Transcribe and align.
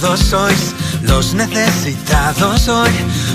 Afortunados 0.00 0.20
sois 0.20 0.74
los 1.02 1.34
necesitados 1.34 2.68
hoy, 2.68 2.90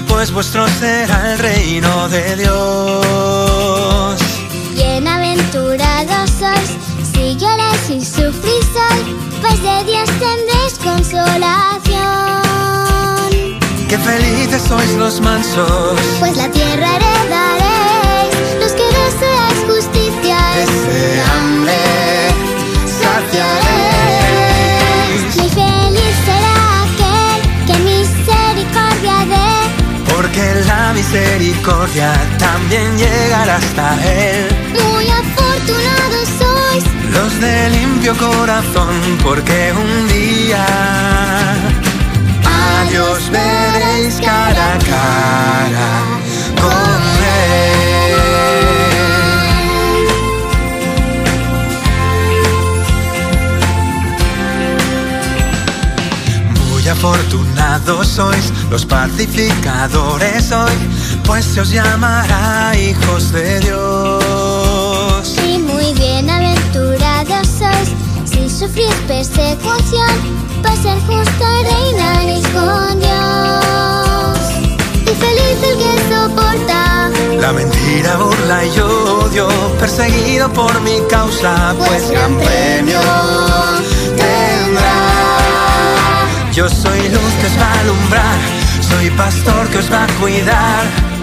pues 0.07 0.31
vuestro 0.31 0.67
será 0.67 1.33
el 1.33 1.39
reino 1.39 2.09
de 2.09 2.35
Dios. 2.37 4.19
Bienaventurados 4.73 6.29
sois 6.39 6.71
si 7.13 7.35
lloráis 7.37 7.89
y 7.89 8.03
sufrís 8.03 8.69
hoy, 8.89 9.15
pues 9.41 9.61
de 9.61 9.83
Dios 9.85 10.09
tendréis 10.19 10.77
consolación. 10.83 12.05
Qué 13.87 13.97
felices 13.97 14.63
sois 14.67 14.91
los 14.95 15.21
mansos, 15.21 15.99
Pues 16.19 16.35
la 16.35 16.49
tierra 16.49 16.95
heredaréis, 16.95 17.74
también 32.75 32.97
llegará 32.97 33.55
hasta 33.55 33.95
él. 34.03 34.47
muy 34.73 35.07
afortunados 35.09 36.27
sois, 36.39 36.83
Los 37.13 37.39
de 37.39 37.69
limpio 37.69 38.13
corazón, 38.17 39.17
porque 39.23 39.73
un 39.73 40.07
día 40.07 40.65
a 42.45 42.85
Dios 42.89 43.29
veréis 43.31 44.15
cara 44.15 44.73
a 44.73 44.77
cara 44.79 46.03
con 46.61 47.01
Él. 47.23 47.75
Muy 56.71 56.87
afortunados 56.89 58.07
sois 58.07 58.51
los 58.69 58.85
pacificadores 58.85 60.51
hoy, 60.51 60.73
pues 61.25 61.45
se 61.45 61.61
os 61.61 61.69
llamará 61.71 62.73
hijos 62.77 63.31
de 63.31 63.59
Dios. 63.61 65.35
y 65.43 65.57
muy 65.57 65.93
bienaventurados 65.93 67.47
sois, 67.47 67.89
si 68.25 68.49
sufrís 68.49 68.93
persecución, 69.07 70.15
pues 70.61 70.85
el 70.85 70.99
justo 71.01 71.45
reinaréis 71.63 72.47
con 72.49 72.99
Dios. 72.99 74.39
Y 75.03 75.15
feliz 75.23 75.57
el 75.63 75.77
que 75.77 75.93
soporta, 76.13 77.09
La 77.39 77.51
mentira, 77.53 78.17
burla 78.17 78.65
y 78.65 78.79
odio, 78.79 79.47
perseguido 79.79 80.51
por 80.53 80.79
mi 80.81 80.99
causa, 81.09 81.73
pues 81.77 82.11
gran 82.11 82.37
premio 82.37 82.99
tendrá. 84.15 84.97
Yo 86.53 86.69
soy 86.69 87.09
luz 87.09 87.33
que 87.41 87.47
os 87.47 87.59
va 87.59 87.67
a 87.71 87.79
alumbrar, 87.81 88.39
soy 88.81 89.09
pastor 89.11 89.67
que 89.69 89.77
os 89.79 89.91
va 89.91 90.03
a 90.03 90.07
cuidar. 90.19 91.14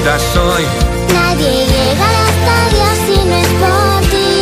Vida 0.00 0.18
soy. 0.18 0.64
nadie 1.14 1.66
llegará 1.66 2.20
hasta 2.30 2.54
Dios 2.74 2.94
si 3.06 3.16
no 3.28 3.36
es 3.36 3.48
por 3.62 4.00
ti. 4.10 4.32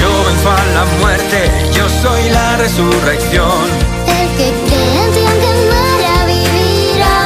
Yo 0.00 0.10
venzo 0.26 0.50
a 0.50 0.64
la 0.76 0.84
muerte, 1.00 1.38
yo 1.74 1.84
soy 2.02 2.22
la 2.30 2.56
resurrección. 2.56 3.64
El 4.06 4.28
que 4.38 4.48
cree 4.68 5.04
en 5.04 5.12
ti 5.12 5.22
aunque 5.30 5.52
muera 5.70 6.14
vivirá. 6.32 7.18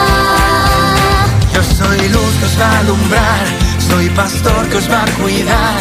Yo 1.54 1.62
soy 1.62 2.08
luz 2.08 2.32
que 2.38 2.46
os 2.46 2.60
va 2.60 2.68
a 2.68 2.78
alumbrar, 2.80 3.44
soy 3.88 4.08
pastor 4.10 4.68
que 4.70 4.76
os 4.76 4.90
va 4.90 5.02
a 5.02 5.10
cuidar. 5.22 5.78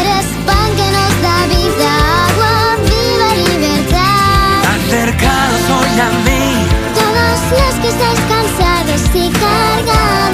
Eres 0.00 0.26
pan 0.46 0.68
que 0.78 0.88
nos 0.96 1.14
da 1.26 1.38
vida, 1.54 1.90
agua 2.28 2.54
viva 2.90 3.28
libertad. 3.46 4.52
Acercaos 4.74 5.64
hoy 5.76 6.00
a 6.00 6.10
mí, 6.26 6.44
Todos 6.98 7.40
los 7.60 7.74
que 7.82 7.88
estáis 7.88 8.20
cansados 8.92 9.14
y 9.14 9.30
cargados, 9.30 10.31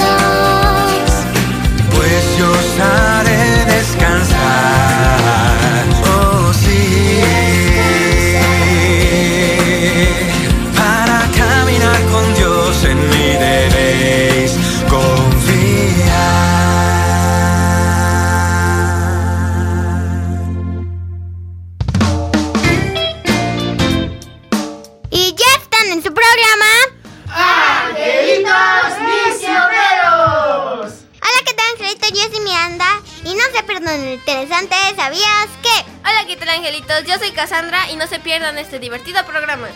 interesante. 33.96 34.76
¿Sabías 34.96 35.48
que? 35.62 35.90
Hola, 36.00 36.26
¿qué 36.26 36.36
tal 36.36 36.48
angelitos? 36.50 37.04
Yo 37.06 37.18
soy 37.18 37.30
Cassandra 37.32 37.90
y 37.90 37.96
no 37.96 38.06
se 38.06 38.18
pierdan 38.18 38.58
este 38.58 38.78
divertido 38.78 39.24
programa. 39.24 39.68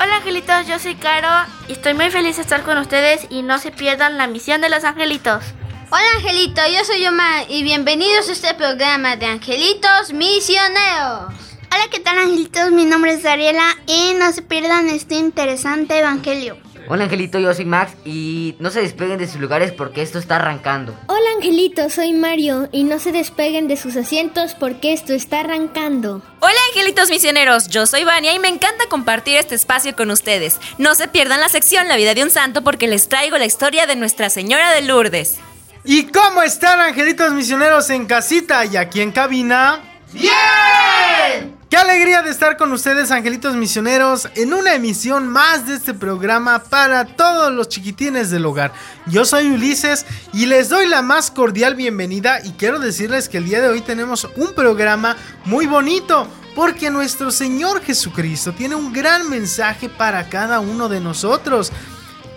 Hola 0.00 0.16
angelitos, 0.16 0.66
yo 0.66 0.78
soy 0.78 0.94
Caro 0.94 1.28
y 1.68 1.72
estoy 1.72 1.94
muy 1.94 2.10
feliz 2.10 2.36
de 2.36 2.42
estar 2.42 2.62
con 2.62 2.78
ustedes 2.78 3.26
y 3.28 3.42
no 3.42 3.58
se 3.58 3.70
pierdan 3.70 4.16
la 4.16 4.26
misión 4.26 4.60
de 4.60 4.70
los 4.70 4.84
angelitos. 4.84 5.42
Hola 5.90 6.04
Angelito, 6.16 6.62
yo 6.72 6.84
soy 6.84 7.04
Omar 7.06 7.46
y 7.48 7.62
bienvenidos 7.64 8.28
a 8.28 8.32
este 8.32 8.54
programa 8.54 9.16
de 9.16 9.26
Angelitos 9.26 10.12
Misioneros. 10.12 11.34
Hola, 11.72 11.84
¿qué 11.90 12.00
tal, 12.00 12.16
angelitos? 12.18 12.70
Mi 12.70 12.84
nombre 12.84 13.12
es 13.14 13.26
Ariela 13.26 13.76
y 13.86 14.14
no 14.14 14.32
se 14.32 14.42
pierdan 14.42 14.88
este 14.88 15.16
interesante 15.16 15.98
evangelio. 15.98 16.56
Hola 16.92 17.04
Angelito, 17.04 17.38
yo 17.38 17.54
soy 17.54 17.66
Max 17.66 17.92
y 18.04 18.56
no 18.58 18.70
se 18.70 18.80
despeguen 18.80 19.16
de 19.18 19.28
sus 19.28 19.40
lugares 19.40 19.70
porque 19.70 20.02
esto 20.02 20.18
está 20.18 20.36
arrancando. 20.36 20.92
Hola 21.06 21.30
Angelito, 21.36 21.88
soy 21.88 22.12
Mario 22.12 22.68
y 22.72 22.82
no 22.82 22.98
se 22.98 23.12
despeguen 23.12 23.68
de 23.68 23.76
sus 23.76 23.94
asientos 23.94 24.56
porque 24.58 24.92
esto 24.92 25.12
está 25.12 25.38
arrancando. 25.38 26.20
Hola 26.40 26.58
angelitos 26.70 27.08
misioneros, 27.08 27.68
yo 27.68 27.86
soy 27.86 28.02
Vania 28.02 28.34
y 28.34 28.40
me 28.40 28.48
encanta 28.48 28.86
compartir 28.88 29.36
este 29.36 29.54
espacio 29.54 29.94
con 29.94 30.10
ustedes. 30.10 30.58
No 30.78 30.96
se 30.96 31.06
pierdan 31.06 31.38
la 31.38 31.48
sección 31.48 31.86
La 31.86 31.96
vida 31.96 32.14
de 32.14 32.24
un 32.24 32.30
santo 32.30 32.64
porque 32.64 32.88
les 32.88 33.08
traigo 33.08 33.38
la 33.38 33.46
historia 33.46 33.86
de 33.86 33.94
Nuestra 33.94 34.28
Señora 34.28 34.72
de 34.72 34.82
Lourdes. 34.82 35.38
¿Y 35.84 36.06
cómo 36.06 36.42
están 36.42 36.80
angelitos 36.80 37.32
misioneros 37.32 37.88
en 37.90 38.06
casita 38.06 38.64
y 38.64 38.76
aquí 38.76 39.00
en 39.00 39.12
cabina? 39.12 39.78
¡Bien! 40.12 41.59
Qué 41.70 41.76
alegría 41.76 42.22
de 42.22 42.30
estar 42.32 42.56
con 42.56 42.72
ustedes, 42.72 43.12
angelitos 43.12 43.54
misioneros, 43.54 44.28
en 44.34 44.52
una 44.52 44.74
emisión 44.74 45.28
más 45.28 45.68
de 45.68 45.76
este 45.76 45.94
programa 45.94 46.64
para 46.64 47.04
todos 47.04 47.52
los 47.52 47.68
chiquitines 47.68 48.28
del 48.28 48.44
hogar. 48.44 48.72
Yo 49.06 49.24
soy 49.24 49.52
Ulises 49.52 50.04
y 50.32 50.46
les 50.46 50.68
doy 50.68 50.88
la 50.88 51.00
más 51.00 51.30
cordial 51.30 51.76
bienvenida 51.76 52.44
y 52.44 52.54
quiero 52.54 52.80
decirles 52.80 53.28
que 53.28 53.36
el 53.38 53.44
día 53.44 53.60
de 53.60 53.68
hoy 53.68 53.82
tenemos 53.82 54.28
un 54.34 54.52
programa 54.52 55.16
muy 55.44 55.66
bonito 55.66 56.26
porque 56.56 56.90
nuestro 56.90 57.30
Señor 57.30 57.80
Jesucristo 57.82 58.52
tiene 58.52 58.74
un 58.74 58.92
gran 58.92 59.30
mensaje 59.30 59.88
para 59.88 60.28
cada 60.28 60.58
uno 60.58 60.88
de 60.88 60.98
nosotros. 60.98 61.70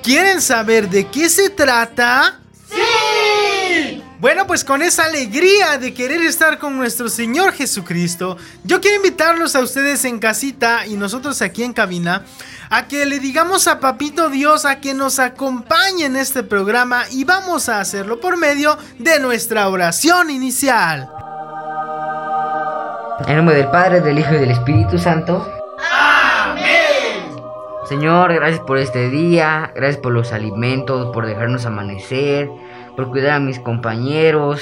¿Quieren 0.04 0.42
saber 0.42 0.92
de 0.92 1.08
qué 1.08 1.28
se 1.28 1.50
trata? 1.50 2.43
Bueno, 4.24 4.48
pues 4.48 4.64
con 4.64 4.82
esa 4.82 5.04
alegría 5.04 5.78
de 5.78 5.94
querer 5.94 6.22
estar 6.22 6.58
con 6.58 6.78
nuestro 6.78 7.10
Señor 7.10 7.52
Jesucristo, 7.52 8.38
yo 8.64 8.80
quiero 8.80 8.96
invitarlos 8.96 9.54
a 9.54 9.60
ustedes 9.60 10.06
en 10.06 10.18
casita 10.20 10.88
y 10.88 10.96
nosotros 10.96 11.42
aquí 11.42 11.62
en 11.62 11.74
cabina 11.74 12.24
a 12.70 12.88
que 12.88 13.06
le 13.06 13.20
digamos 13.20 13.68
a 13.68 13.82
Papito 13.82 14.30
Dios 14.30 14.64
a 14.64 14.80
que 14.80 14.94
nos 14.94 15.20
acompañe 15.20 16.06
en 16.06 16.16
este 16.16 16.42
programa 16.42 17.04
y 17.12 17.26
vamos 17.26 17.68
a 17.68 17.82
hacerlo 17.82 18.22
por 18.22 18.38
medio 18.38 18.78
de 18.98 19.20
nuestra 19.20 19.68
oración 19.68 20.30
inicial. 20.30 21.10
En 23.28 23.36
nombre 23.36 23.58
del 23.58 23.68
Padre, 23.68 24.00
del 24.00 24.20
Hijo 24.20 24.36
y 24.36 24.38
del 24.38 24.52
Espíritu 24.52 25.00
Santo. 25.00 25.46
Amén. 25.92 26.64
Señor, 27.90 28.34
gracias 28.34 28.62
por 28.62 28.78
este 28.78 29.10
día, 29.10 29.74
gracias 29.76 30.02
por 30.02 30.14
los 30.14 30.32
alimentos, 30.32 31.12
por 31.14 31.26
dejarnos 31.26 31.66
amanecer, 31.66 32.50
por 32.96 33.10
cuidar 33.10 33.32
a 33.32 33.40
mis 33.40 33.60
compañeros, 33.60 34.62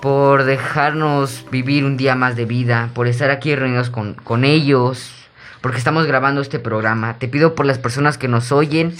por 0.00 0.44
dejarnos 0.44 1.44
vivir 1.50 1.84
un 1.84 1.96
día 1.96 2.14
más 2.14 2.36
de 2.36 2.44
vida, 2.44 2.90
por 2.94 3.06
estar 3.06 3.30
aquí 3.30 3.54
reunidos 3.54 3.90
con, 3.90 4.14
con 4.14 4.44
ellos, 4.44 5.12
porque 5.60 5.78
estamos 5.78 6.06
grabando 6.06 6.40
este 6.40 6.58
programa. 6.58 7.18
Te 7.18 7.28
pido 7.28 7.54
por 7.54 7.66
las 7.66 7.78
personas 7.78 8.18
que 8.18 8.28
nos 8.28 8.52
oyen, 8.52 8.94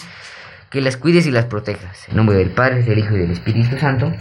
que 0.71 0.81
las 0.81 0.97
cuides 0.97 1.27
y 1.27 1.31
las 1.31 1.47
protejas. 1.47 2.09
En 2.09 2.17
nombre 2.17 2.37
del 2.37 2.51
Padre, 2.51 2.83
del 2.83 2.99
Hijo 2.99 3.15
y 3.17 3.21
del 3.21 3.31
Espíritu 3.31 3.79
Santo. 3.79 4.13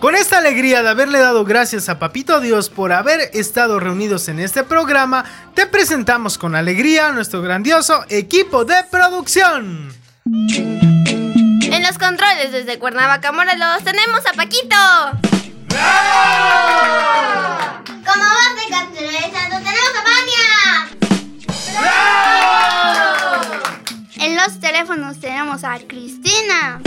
Con 0.00 0.14
esta 0.14 0.36
alegría 0.36 0.82
de 0.82 0.90
haberle 0.90 1.18
dado 1.18 1.46
gracias 1.46 1.88
a 1.88 1.98
Papito 1.98 2.40
Dios 2.40 2.68
por 2.68 2.92
haber 2.92 3.30
estado 3.32 3.80
reunidos 3.80 4.28
en 4.28 4.38
este 4.38 4.62
programa, 4.62 5.24
te 5.54 5.66
presentamos 5.66 6.36
con 6.36 6.54
alegría 6.54 7.08
a 7.08 7.12
nuestro 7.12 7.40
grandioso 7.40 8.04
equipo 8.10 8.66
de 8.66 8.74
producción. 8.90 10.03
En 10.26 11.82
los 11.82 11.98
controles 11.98 12.50
desde 12.50 12.78
Cuernavaca, 12.78 13.30
Morelos, 13.30 13.84
tenemos 13.84 14.20
a 14.26 14.32
Paquito. 14.32 14.74
Como 18.06 18.24
voz 18.24 18.56
de 18.56 18.64
santo 18.72 19.58
tenemos 19.58 19.92
a 19.94 20.02
Vania. 20.08 20.48
En 24.16 24.34
los 24.36 24.58
teléfonos 24.60 25.20
tenemos 25.20 25.62
a 25.62 25.78
Cristina. 25.80 26.80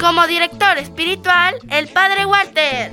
Como 0.00 0.26
director 0.26 0.76
espiritual, 0.78 1.54
el 1.70 1.86
Padre 1.86 2.26
Walter. 2.26 2.90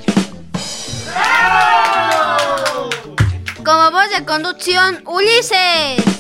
Como 3.64 3.90
voz 3.90 4.12
de 4.12 4.24
conducción, 4.24 5.02
Ulises. 5.08 6.15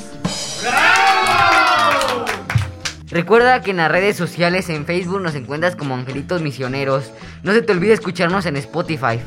Recuerda 3.08 3.62
que 3.62 3.72
en 3.72 3.78
las 3.78 3.90
redes 3.90 4.18
sociales 4.18 4.68
en 4.70 4.86
Facebook 4.86 5.22
nos 5.22 5.36
encuentras 5.36 5.76
como 5.76 5.96
Angelitos 5.96 6.42
Misioneros. 6.42 7.12
No 7.44 7.54
se 7.54 7.62
te 7.62 7.72
olvide 7.72 7.94
escucharnos 7.94 8.46
en 8.46 8.58
Spotify. 8.58 9.22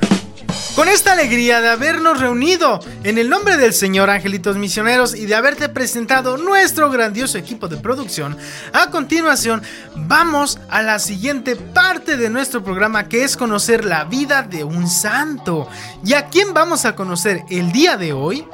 Con 0.78 0.88
esta 0.88 1.12
alegría 1.12 1.60
de 1.60 1.70
habernos 1.70 2.20
reunido 2.20 2.78
en 3.02 3.19
el 3.19 3.28
nombre 3.28 3.56
del 3.56 3.72
Señor 3.72 4.10
Angelitos 4.10 4.56
Misioneros 4.56 5.14
y 5.14 5.26
de 5.26 5.34
haberte 5.34 5.69
presentado 5.69 6.36
nuestro 6.36 6.88
grandioso 6.88 7.36
equipo 7.36 7.66
de 7.66 7.78
producción, 7.78 8.36
a 8.72 8.90
continuación 8.90 9.62
vamos 9.96 10.60
a 10.70 10.82
la 10.82 11.00
siguiente 11.00 11.56
parte 11.56 12.16
de 12.16 12.30
nuestro 12.30 12.62
programa 12.62 13.08
que 13.08 13.25
es 13.25 13.36
conocer 13.36 13.84
la 13.84 14.04
vida 14.04 14.42
de 14.42 14.62
un 14.62 14.86
santo. 14.86 15.69
¿Y 16.04 16.14
a 16.14 16.26
quién 16.26 16.54
vamos 16.54 16.84
a 16.84 16.94
conocer 16.94 17.42
el 17.50 17.72
día 17.72 17.96
de 17.96 18.12
hoy? 18.12 18.46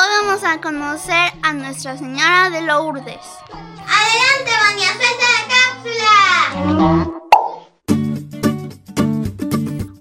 Hoy 0.00 0.06
vamos 0.22 0.44
a 0.44 0.60
conocer 0.60 1.32
a 1.42 1.52
Nuestra 1.52 1.98
Señora 1.98 2.50
de 2.50 2.60
Lourdes. 2.60 3.18
Adelante, 3.50 4.52
Vania, 4.60 4.90
suelta 4.94 5.26
la 5.34 5.42
cápsula. 5.82 7.10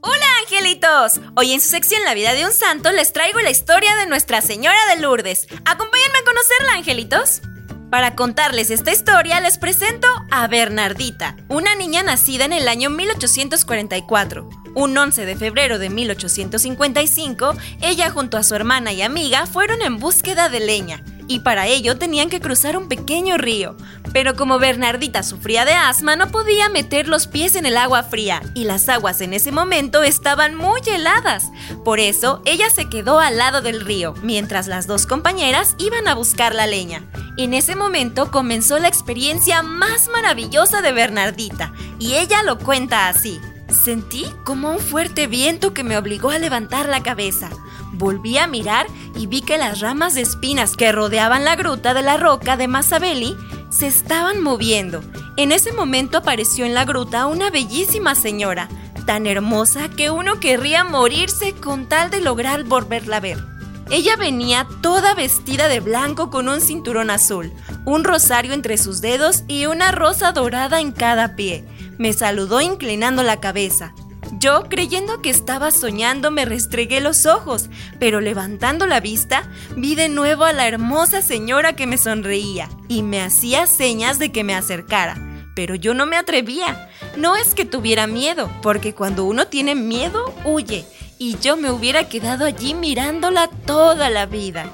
Hola 0.01 0.25
angelitos, 0.43 1.19
hoy 1.35 1.53
en 1.53 1.61
su 1.61 1.69
sección 1.69 2.03
La 2.03 2.13
vida 2.13 2.33
de 2.33 2.45
un 2.45 2.53
santo 2.53 2.91
les 2.91 3.11
traigo 3.11 3.39
la 3.39 3.49
historia 3.49 3.95
de 3.95 4.05
Nuestra 4.05 4.41
Señora 4.41 4.77
de 4.93 5.01
Lourdes. 5.01 5.47
Acompáñenme 5.65 6.19
a 6.19 6.25
conocerla, 6.25 6.73
angelitos. 6.73 7.41
Para 7.89 8.15
contarles 8.15 8.69
esta 8.69 8.91
historia 8.91 9.41
les 9.41 9.57
presento 9.57 10.07
a 10.29 10.45
Bernardita, 10.45 11.37
una 11.47 11.73
niña 11.73 12.03
nacida 12.03 12.45
en 12.45 12.53
el 12.53 12.67
año 12.67 12.91
1844. 12.91 14.47
Un 14.77 14.95
11 14.95 15.25
de 15.25 15.35
febrero 15.35 15.79
de 15.79 15.89
1855, 15.89 17.55
ella 17.81 18.11
junto 18.11 18.37
a 18.37 18.43
su 18.43 18.53
hermana 18.53 18.93
y 18.93 19.01
amiga 19.01 19.47
fueron 19.47 19.81
en 19.81 19.97
búsqueda 19.97 20.49
de 20.49 20.59
leña 20.59 21.03
y 21.27 21.39
para 21.39 21.65
ello 21.65 21.97
tenían 21.97 22.29
que 22.29 22.39
cruzar 22.39 22.77
un 22.77 22.87
pequeño 22.87 23.39
río. 23.39 23.75
Pero 24.13 24.35
como 24.35 24.59
Bernardita 24.59 25.23
sufría 25.23 25.65
de 25.65 25.73
asma, 25.73 26.15
no 26.15 26.27
podía 26.27 26.69
meter 26.69 27.07
los 27.07 27.25
pies 27.25 27.55
en 27.55 27.65
el 27.65 27.75
agua 27.75 28.03
fría 28.03 28.43
y 28.53 28.65
las 28.65 28.87
aguas 28.87 29.19
en 29.21 29.33
ese 29.33 29.51
momento 29.51 30.03
estaban 30.03 30.53
muy 30.53 30.81
heladas. 30.85 31.45
Por 31.83 31.99
eso, 31.99 32.43
ella 32.45 32.69
se 32.69 32.87
quedó 32.87 33.19
al 33.19 33.37
lado 33.37 33.61
del 33.61 33.81
río, 33.81 34.13
mientras 34.21 34.67
las 34.67 34.85
dos 34.85 35.07
compañeras 35.07 35.73
iban 35.79 36.07
a 36.07 36.13
buscar 36.13 36.53
la 36.53 36.67
leña. 36.67 37.03
En 37.35 37.55
ese 37.55 37.75
momento 37.75 38.29
comenzó 38.29 38.77
la 38.77 38.89
experiencia 38.89 39.63
más 39.63 40.07
maravillosa 40.07 40.83
de 40.83 40.91
Bernardita, 40.91 41.73
y 41.97 42.13
ella 42.13 42.43
lo 42.43 42.59
cuenta 42.59 43.07
así. 43.07 43.41
Sentí 43.69 44.25
como 44.43 44.71
un 44.71 44.79
fuerte 44.79 45.27
viento 45.27 45.73
que 45.73 45.83
me 45.83 45.97
obligó 45.97 46.29
a 46.29 46.39
levantar 46.39 46.87
la 46.87 47.03
cabeza. 47.03 47.49
Volví 47.93 48.37
a 48.37 48.47
mirar 48.47 48.87
y 49.15 49.27
vi 49.27 49.41
que 49.41 49.57
las 49.57 49.79
ramas 49.79 50.15
de 50.15 50.21
espinas 50.21 50.75
que 50.75 50.91
rodeaban 50.91 51.43
la 51.43 51.55
gruta 51.55 51.93
de 51.93 52.01
la 52.01 52.17
roca 52.17 52.57
de 52.57 52.67
Mazzabelli 52.67 53.35
se 53.69 53.87
estaban 53.87 54.41
moviendo. 54.41 55.01
En 55.35 55.51
ese 55.51 55.71
momento 55.73 56.17
apareció 56.17 56.65
en 56.65 56.73
la 56.73 56.85
gruta 56.85 57.25
una 57.27 57.49
bellísima 57.49 58.15
señora, 58.15 58.69
tan 59.05 59.27
hermosa 59.27 59.89
que 59.89 60.09
uno 60.11 60.39
querría 60.39 60.83
morirse 60.83 61.53
con 61.53 61.87
tal 61.87 62.09
de 62.09 62.21
lograr 62.21 62.63
volverla 62.63 63.17
a 63.17 63.21
ver. 63.21 63.57
Ella 63.89 64.17
venía 64.17 64.67
toda 64.81 65.13
vestida 65.13 65.69
de 65.69 65.79
blanco 65.79 66.29
con 66.29 66.49
un 66.49 66.59
cinturón 66.59 67.09
azul, 67.09 67.53
un 67.85 68.03
rosario 68.03 68.53
entre 68.53 68.77
sus 68.77 68.99
dedos 68.99 69.43
y 69.47 69.65
una 69.65 69.91
rosa 69.91 70.33
dorada 70.33 70.81
en 70.81 70.91
cada 70.91 71.37
pie. 71.37 71.63
Me 71.97 72.13
saludó 72.13 72.61
inclinando 72.61 73.23
la 73.23 73.39
cabeza. 73.39 73.93
Yo, 74.39 74.63
creyendo 74.69 75.21
que 75.21 75.29
estaba 75.29 75.71
soñando, 75.71 76.31
me 76.31 76.45
restregué 76.45 76.99
los 76.99 77.25
ojos, 77.25 77.69
pero 77.99 78.19
levantando 78.19 78.85
la 78.85 78.99
vista, 78.99 79.49
vi 79.75 79.95
de 79.95 80.09
nuevo 80.09 80.43
a 80.43 80.53
la 80.53 80.67
hermosa 80.67 81.21
señora 81.21 81.73
que 81.73 81.87
me 81.87 81.97
sonreía 81.97 82.69
y 82.87 83.03
me 83.03 83.21
hacía 83.21 83.67
señas 83.67 84.19
de 84.19 84.31
que 84.31 84.43
me 84.43 84.53
acercara. 84.53 85.17
Pero 85.55 85.75
yo 85.75 85.93
no 85.93 86.05
me 86.05 86.17
atrevía. 86.17 86.89
No 87.15 87.35
es 87.35 87.55
que 87.55 87.65
tuviera 87.65 88.05
miedo, 88.05 88.51
porque 88.61 88.93
cuando 88.93 89.25
uno 89.25 89.47
tiene 89.47 89.75
miedo, 89.75 90.33
huye, 90.43 90.85
y 91.17 91.37
yo 91.39 91.57
me 91.57 91.71
hubiera 91.71 92.09
quedado 92.09 92.45
allí 92.45 92.73
mirándola 92.73 93.47
toda 93.47 94.09
la 94.09 94.25
vida. 94.25 94.69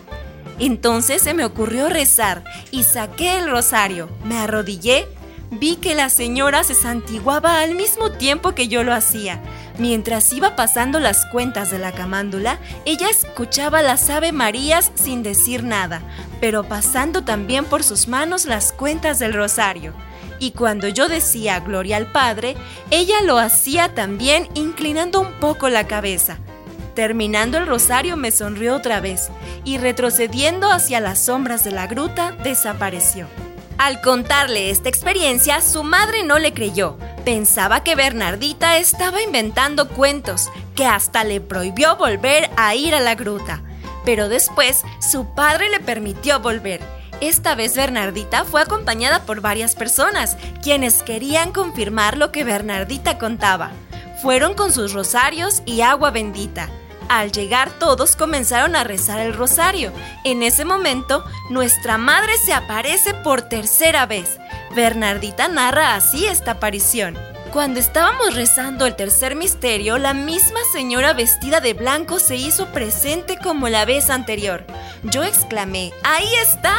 Entonces 0.60 1.22
se 1.22 1.34
me 1.34 1.46
ocurrió 1.46 1.90
rezar 1.90 2.44
y 2.72 2.84
saqué 2.84 3.38
el 3.38 3.50
rosario, 3.50 4.10
me 4.26 4.38
arrodillé 4.38 5.08
vi 5.60 5.76
que 5.78 5.96
la 5.96 6.10
señora 6.10 6.64
se 6.64 6.76
santiguaba 6.76 7.62
al 7.62 7.76
mismo 7.76 8.12
tiempo 8.12 8.54
que 8.54 8.68
yo 8.68 8.84
lo 8.84 8.94
hacía. 8.94 9.42
Mientras 9.78 10.32
iba 10.34 10.56
pasando 10.56 11.00
las 11.00 11.26
cuentas 11.26 11.72
de 11.72 11.80
la 11.80 11.92
camándula, 11.92 12.60
ella 12.86 13.10
escuchaba 13.10 13.82
las 13.82 14.10
Ave 14.10 14.32
Marías 14.32 14.92
sin 14.96 15.24
decir 15.24 15.64
nada, 15.64 16.02
pero 16.40 16.64
pasando 16.64 17.24
también 17.24 17.66
por 17.66 17.84
sus 17.84 18.08
manos 18.08 18.46
las 18.46 18.72
cuentas 18.72 19.20
del 19.20 19.34
rosario. 19.34 19.94
Y 20.40 20.52
cuando 20.52 20.88
yo 20.88 21.08
decía 21.08 21.60
Gloria 21.60 21.98
al 21.98 22.12
Padre, 22.12 22.56
ella 22.92 23.22
lo 23.24 23.38
hacía 23.38 23.94
también 23.96 24.48
inclinando 24.54 25.22
un 25.22 25.34
poco 25.40 25.70
la 25.70 25.88
cabeza. 25.88 26.38
Terminando 26.96 27.58
el 27.58 27.66
rosario 27.66 28.18
me 28.18 28.32
sonrió 28.32 28.76
otra 28.76 29.00
vez 29.00 29.30
y 29.64 29.78
retrocediendo 29.78 30.70
hacia 30.70 31.00
las 31.00 31.26
sombras 31.26 31.64
de 31.64 31.72
la 31.72 31.88
gruta 31.88 32.34
desapareció. 32.44 33.28
Al 33.84 34.00
contarle 34.00 34.70
esta 34.70 34.88
experiencia, 34.88 35.60
su 35.60 35.84
madre 35.84 36.24
no 36.24 36.40
le 36.40 36.54
creyó. 36.54 36.98
Pensaba 37.26 37.84
que 37.84 37.96
Bernardita 37.96 38.78
estaba 38.78 39.22
inventando 39.22 39.90
cuentos, 39.90 40.50
que 40.74 40.86
hasta 40.86 41.26
le 41.26 41.42
prohibió 41.42 41.98
volver 41.98 42.50
a 42.56 42.76
ir 42.76 42.96
a 42.96 43.02
la 43.02 43.16
gruta. 43.16 43.62
Pero 44.06 44.30
después, 44.30 44.84
su 45.02 45.36
padre 45.36 45.70
le 45.70 45.82
permitió 45.82 46.40
volver. 46.40 46.80
Esta 47.20 47.56
vez 47.56 47.76
Bernardita 47.76 48.46
fue 48.46 48.62
acompañada 48.62 49.26
por 49.26 49.42
varias 49.42 49.76
personas, 49.76 50.38
quienes 50.62 51.04
querían 51.04 51.52
confirmar 51.52 52.18
lo 52.18 52.32
que 52.32 52.46
Bernardita 52.46 53.18
contaba. 53.18 53.72
Fueron 54.22 54.54
con 54.54 54.72
sus 54.72 54.94
rosarios 54.94 55.62
y 55.66 55.82
agua 55.82 56.10
bendita. 56.10 56.70
Al 57.14 57.32
llegar 57.32 57.70
todos 57.78 58.16
comenzaron 58.16 58.76
a 58.76 58.84
rezar 58.84 59.20
el 59.20 59.36
rosario. 59.36 59.94
En 60.24 60.42
ese 60.42 60.66
momento, 60.66 61.24
nuestra 61.52 62.00
madre 62.00 62.40
se 62.44 62.54
aparece 62.54 63.14
por 63.14 63.44
tercera 63.44 64.08
vez. 64.08 64.40
Bernardita 64.76 65.48
narra 65.48 65.94
así 65.94 66.26
esta 66.26 66.54
aparición. 66.54 67.16
Cuando 67.52 67.80
estábamos 67.80 68.34
rezando 68.34 68.88
el 68.88 68.96
tercer 68.96 69.36
misterio, 69.36 70.00
la 70.00 70.16
misma 70.16 70.60
señora 70.72 71.14
vestida 71.14 71.60
de 71.60 71.76
blanco 71.76 72.18
se 72.18 72.36
hizo 72.36 72.66
presente 72.70 73.38
como 73.38 73.70
la 73.70 73.86
vez 73.86 74.10
anterior. 74.10 74.66
Yo 75.04 75.24
exclamé, 75.24 75.94
¡ahí 76.04 76.34
está! 76.42 76.76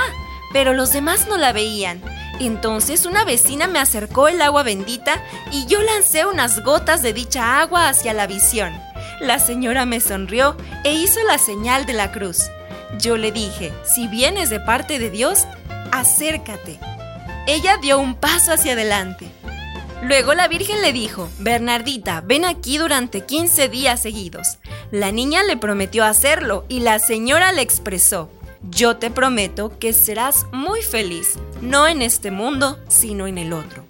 Pero 0.53 0.73
los 0.73 0.93
demás 0.93 1.29
no 1.29 1.37
la 1.37 1.53
veían. 1.53 2.03
Entonces 2.41 3.07
una 3.07 3.25
vecina 3.25 3.69
me 3.69 3.79
acercó 3.79 4.27
el 4.27 4.43
agua 4.43 4.65
bendita 4.65 5.23
y 5.53 5.67
yo 5.67 5.81
lancé 5.81 6.27
unas 6.27 6.65
gotas 6.65 7.03
de 7.03 7.13
dicha 7.13 7.61
agua 7.61 7.89
hacia 7.89 8.13
la 8.13 8.27
visión. 8.27 8.75
La 9.25 9.39
señora 9.39 9.87
me 9.87 10.01
sonrió 10.01 10.55
e 10.85 10.93
hizo 10.93 11.19
la 11.23 11.39
señal 11.39 11.87
de 11.87 11.95
la 11.95 12.13
cruz. 12.13 12.51
Yo 13.01 13.17
le 13.17 13.33
dije, 13.33 13.73
si 13.83 14.07
vienes 14.07 14.51
de 14.51 14.61
parte 14.61 14.99
de 14.99 15.09
Dios, 15.09 15.47
acércate. 15.93 16.79
Ella 17.47 17.79
dio 17.79 17.99
un 17.99 18.17
paso 18.17 18.53
hacia 18.53 18.75
adelante. 18.75 19.27
Luego 20.03 20.35
la 20.35 20.47
Virgen 20.47 20.83
le 20.83 20.93
dijo, 20.93 21.31
Bernardita, 21.39 22.21
ven 22.21 22.45
aquí 22.45 22.77
durante 22.77 23.25
15 23.25 23.71
días 23.71 24.03
seguidos. 24.03 24.59
La 24.91 25.11
niña 25.11 25.43
le 25.43 25.57
prometió 25.57 26.05
hacerlo 26.05 26.67
y 26.69 26.81
la 26.81 26.99
señora 26.99 27.53
le 27.53 27.63
expresó, 27.63 28.31
yo 28.69 28.99
te 28.99 29.11
prometo 29.11 29.79
que 29.79 29.95
serás 29.95 30.47
muy 30.53 30.83
feliz, 30.83 31.39
no 31.63 31.87
en 31.87 32.03
este 32.03 32.31
mundo, 32.31 32.79
sino 32.89 33.27
en 33.27 33.39
el 33.39 33.55
otro. 33.55 33.87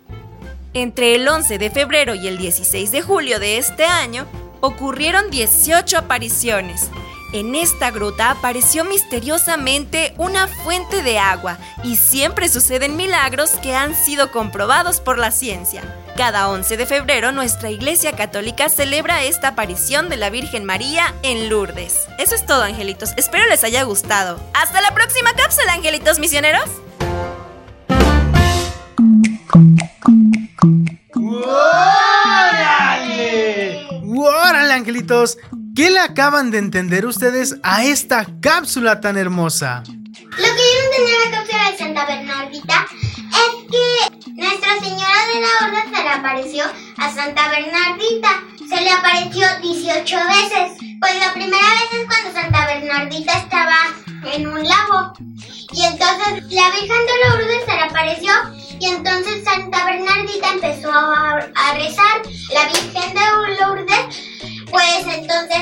Entre 0.74 1.16
el 1.16 1.26
11 1.26 1.58
de 1.58 1.70
febrero 1.70 2.14
y 2.14 2.28
el 2.28 2.38
16 2.38 2.92
de 2.92 3.02
julio 3.02 3.40
de 3.40 3.58
este 3.58 3.84
año, 3.84 4.26
ocurrieron 4.64 5.30
18 5.30 5.98
apariciones. 5.98 6.90
En 7.32 7.56
esta 7.56 7.90
gruta 7.90 8.30
apareció 8.30 8.84
misteriosamente 8.84 10.14
una 10.18 10.46
fuente 10.46 11.02
de 11.02 11.18
agua 11.18 11.58
y 11.82 11.96
siempre 11.96 12.48
suceden 12.48 12.96
milagros 12.96 13.50
que 13.60 13.74
han 13.74 13.94
sido 13.96 14.30
comprobados 14.30 15.00
por 15.00 15.18
la 15.18 15.32
ciencia. 15.32 15.82
Cada 16.16 16.48
11 16.48 16.76
de 16.76 16.86
febrero 16.86 17.32
nuestra 17.32 17.70
Iglesia 17.70 18.12
Católica 18.12 18.68
celebra 18.68 19.24
esta 19.24 19.48
aparición 19.48 20.08
de 20.08 20.16
la 20.16 20.30
Virgen 20.30 20.64
María 20.64 21.12
en 21.24 21.48
Lourdes. 21.48 22.06
Eso 22.18 22.36
es 22.36 22.46
todo, 22.46 22.62
angelitos. 22.62 23.14
Espero 23.16 23.48
les 23.48 23.64
haya 23.64 23.82
gustado. 23.82 24.38
Hasta 24.54 24.80
la 24.80 24.94
próxima 24.94 25.32
cápsula, 25.32 25.72
angelitos 25.72 26.20
misioneros. 26.20 26.70
Angelitos! 34.94 35.38
¿Qué 35.74 35.90
le 35.90 35.98
acaban 35.98 36.50
de 36.50 36.58
entender 36.58 37.04
ustedes 37.06 37.56
a 37.62 37.84
esta 37.84 38.26
cápsula 38.40 39.00
tan 39.00 39.16
hermosa? 39.16 39.82
Lo 39.86 40.36
que 40.36 40.40
yo 40.40 40.80
entendí 40.84 41.12
la 41.24 41.36
cápsula 41.36 41.70
de 41.70 41.78
Santa 41.78 42.06
Bernardita 42.06 42.86
es 43.30 43.70
que 43.70 44.30
Nuestra 44.34 44.78
Señora 44.80 45.20
de 45.32 45.40
la 45.40 45.66
Orden 45.66 45.94
se 45.94 46.02
le 46.02 46.08
apareció 46.08 46.64
a 46.98 47.12
Santa 47.12 47.48
Bernardita. 47.50 48.42
Se 48.68 48.80
le 48.80 48.90
apareció 48.90 49.46
18 49.62 50.16
veces. 50.16 50.78
Pues 51.00 51.18
la 51.18 51.32
primera 51.32 51.62
vez 51.62 52.00
es 52.00 52.06
cuando 52.06 52.40
Santa 52.40 52.66
Bernardita 52.66 53.32
estaba 53.32 53.76
en 54.32 54.46
un 54.46 54.62
lago. 54.62 55.12
Y 55.72 55.84
entonces 55.84 56.52
la 56.52 56.70
Virgen 56.70 57.06
de 57.06 57.28
Lourdes 57.28 57.64
se 57.66 57.74
le 57.74 57.82
apareció 57.82 58.32
y 58.78 58.86
entonces 58.86 59.44
Santa 59.44 59.84
Bernardita 59.84 60.52
empezó 60.52 60.92
a, 60.92 61.38
a 61.54 61.74
rezar. 61.74 62.22
La 62.52 62.66
Virgen 62.66 63.14
de 63.14 63.60
Lourdes 63.60 64.53
pues 64.74 65.16
entonces 65.16 65.58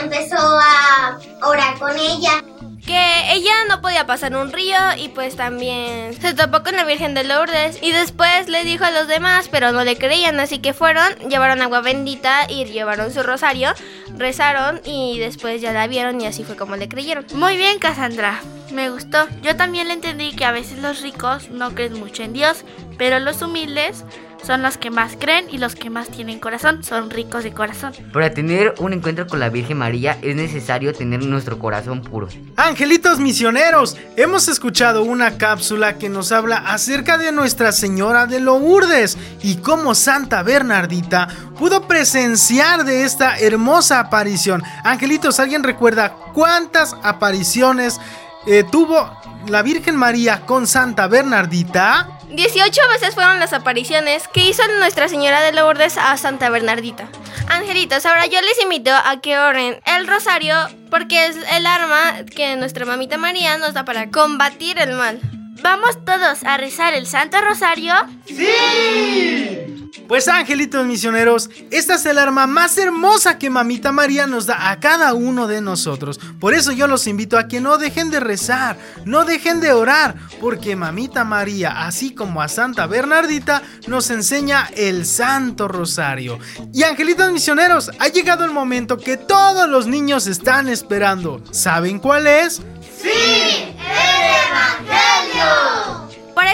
empezó 0.00 0.36
a 0.38 1.18
orar 1.42 1.76
con 1.78 1.90
ella. 1.98 2.44
Que 2.86 3.32
ella 3.32 3.52
no 3.68 3.80
podía 3.80 4.06
pasar 4.06 4.36
un 4.36 4.52
río 4.52 4.76
y 4.98 5.08
pues 5.08 5.36
también 5.36 6.20
se 6.20 6.34
topó 6.34 6.62
con 6.62 6.76
la 6.76 6.84
Virgen 6.84 7.14
de 7.14 7.24
Lourdes 7.24 7.78
y 7.82 7.92
después 7.92 8.46
le 8.48 8.62
dijo 8.62 8.84
a 8.84 8.90
los 8.90 9.08
demás 9.08 9.48
pero 9.50 9.72
no 9.72 9.84
le 9.84 9.96
creían 9.96 10.38
así 10.38 10.58
que 10.58 10.74
fueron, 10.74 11.14
llevaron 11.30 11.62
agua 11.62 11.80
bendita 11.80 12.46
y 12.46 12.66
llevaron 12.66 13.10
su 13.10 13.22
rosario, 13.22 13.72
rezaron 14.18 14.82
y 14.84 15.18
después 15.18 15.62
ya 15.62 15.72
la 15.72 15.86
vieron 15.86 16.20
y 16.20 16.26
así 16.26 16.44
fue 16.44 16.56
como 16.56 16.76
le 16.76 16.88
creyeron. 16.88 17.24
Muy 17.34 17.56
bien 17.56 17.78
Cassandra, 17.78 18.40
me 18.70 18.90
gustó. 18.90 19.26
Yo 19.42 19.56
también 19.56 19.88
le 19.88 19.94
entendí 19.94 20.36
que 20.36 20.44
a 20.44 20.52
veces 20.52 20.78
los 20.78 21.00
ricos 21.00 21.48
no 21.48 21.74
creen 21.74 21.98
mucho 21.98 22.22
en 22.22 22.34
Dios, 22.34 22.64
pero 22.98 23.18
los 23.18 23.40
humildes 23.40 24.04
son 24.44 24.62
los 24.62 24.76
que 24.76 24.90
más 24.90 25.16
creen 25.18 25.46
y 25.50 25.58
los 25.58 25.74
que 25.74 25.90
más 25.90 26.08
tienen 26.08 26.38
corazón, 26.38 26.84
son 26.84 27.10
ricos 27.10 27.44
de 27.44 27.52
corazón. 27.52 27.92
Para 28.12 28.32
tener 28.32 28.74
un 28.78 28.92
encuentro 28.92 29.26
con 29.26 29.40
la 29.40 29.48
Virgen 29.48 29.78
María 29.78 30.18
es 30.22 30.36
necesario 30.36 30.92
tener 30.92 31.24
nuestro 31.24 31.58
corazón 31.58 32.02
puro. 32.02 32.28
Angelitos 32.56 33.18
misioneros, 33.18 33.96
hemos 34.16 34.48
escuchado 34.48 35.02
una 35.02 35.38
cápsula 35.38 35.98
que 35.98 36.08
nos 36.08 36.32
habla 36.32 36.56
acerca 36.56 37.18
de 37.18 37.32
Nuestra 37.32 37.72
Señora 37.72 38.26
de 38.26 38.40
Lourdes 38.40 39.16
y 39.42 39.56
cómo 39.56 39.94
Santa 39.94 40.42
Bernardita 40.42 41.28
pudo 41.58 41.86
presenciar 41.88 42.84
de 42.84 43.04
esta 43.04 43.38
hermosa 43.38 44.00
aparición. 44.00 44.62
Angelitos, 44.82 45.40
¿alguien 45.40 45.62
recuerda 45.62 46.16
cuántas 46.34 46.96
apariciones 47.02 48.00
eh, 48.46 48.64
tuvo 48.70 49.10
la 49.48 49.62
Virgen 49.62 49.96
María 49.96 50.44
con 50.46 50.66
Santa 50.66 51.06
Bernardita? 51.06 52.18
18 52.30 52.80
veces 52.92 53.14
fueron 53.14 53.38
las 53.38 53.52
apariciones 53.52 54.28
que 54.28 54.48
hizo 54.48 54.62
Nuestra 54.78 55.08
Señora 55.08 55.40
de 55.40 55.52
Lourdes 55.52 55.98
a 55.98 56.16
Santa 56.16 56.50
Bernardita. 56.50 57.08
Angelitos, 57.48 58.06
ahora 58.06 58.26
yo 58.26 58.40
les 58.40 58.62
invito 58.62 58.90
a 58.92 59.20
que 59.20 59.38
oren 59.38 59.80
el 59.86 60.06
rosario 60.06 60.54
porque 60.90 61.26
es 61.26 61.36
el 61.52 61.66
arma 61.66 62.24
que 62.34 62.56
nuestra 62.56 62.86
mamita 62.86 63.16
María 63.18 63.58
nos 63.58 63.74
da 63.74 63.84
para 63.84 64.10
combatir 64.10 64.78
el 64.78 64.92
mal. 64.92 65.20
¿Vamos 65.62 66.04
todos 66.04 66.42
a 66.44 66.56
rezar 66.56 66.94
el 66.94 67.06
Santo 67.06 67.40
Rosario? 67.40 67.94
¡Sí! 68.26 69.73
Pues 70.08 70.28
angelitos 70.28 70.84
misioneros, 70.86 71.50
esta 71.70 71.94
es 71.94 72.04
el 72.06 72.18
arma 72.18 72.46
más 72.46 72.76
hermosa 72.78 73.38
que 73.38 73.48
Mamita 73.48 73.92
María 73.92 74.26
nos 74.26 74.46
da 74.46 74.70
a 74.70 74.80
cada 74.80 75.14
uno 75.14 75.46
de 75.46 75.60
nosotros. 75.60 76.20
Por 76.40 76.52
eso 76.52 76.72
yo 76.72 76.86
los 76.86 77.06
invito 77.06 77.38
a 77.38 77.48
que 77.48 77.60
no 77.60 77.78
dejen 77.78 78.10
de 78.10 78.20
rezar, 78.20 78.76
no 79.04 79.24
dejen 79.24 79.60
de 79.60 79.72
orar, 79.72 80.16
porque 80.40 80.76
Mamita 80.76 81.24
María, 81.24 81.86
así 81.86 82.12
como 82.12 82.42
a 82.42 82.48
Santa 82.48 82.86
Bernardita, 82.86 83.62
nos 83.86 84.10
enseña 84.10 84.68
el 84.76 85.06
Santo 85.06 85.68
Rosario. 85.68 86.38
Y 86.72 86.82
angelitos 86.82 87.32
misioneros, 87.32 87.90
ha 87.98 88.08
llegado 88.08 88.44
el 88.44 88.50
momento 88.50 88.98
que 88.98 89.16
todos 89.16 89.68
los 89.68 89.86
niños 89.86 90.26
están 90.26 90.68
esperando. 90.68 91.42
¿Saben 91.50 91.98
cuál 91.98 92.26
es? 92.26 92.56
¡Sí! 93.00 93.08
¡El 93.08 94.24
Evangelio! 94.48 94.93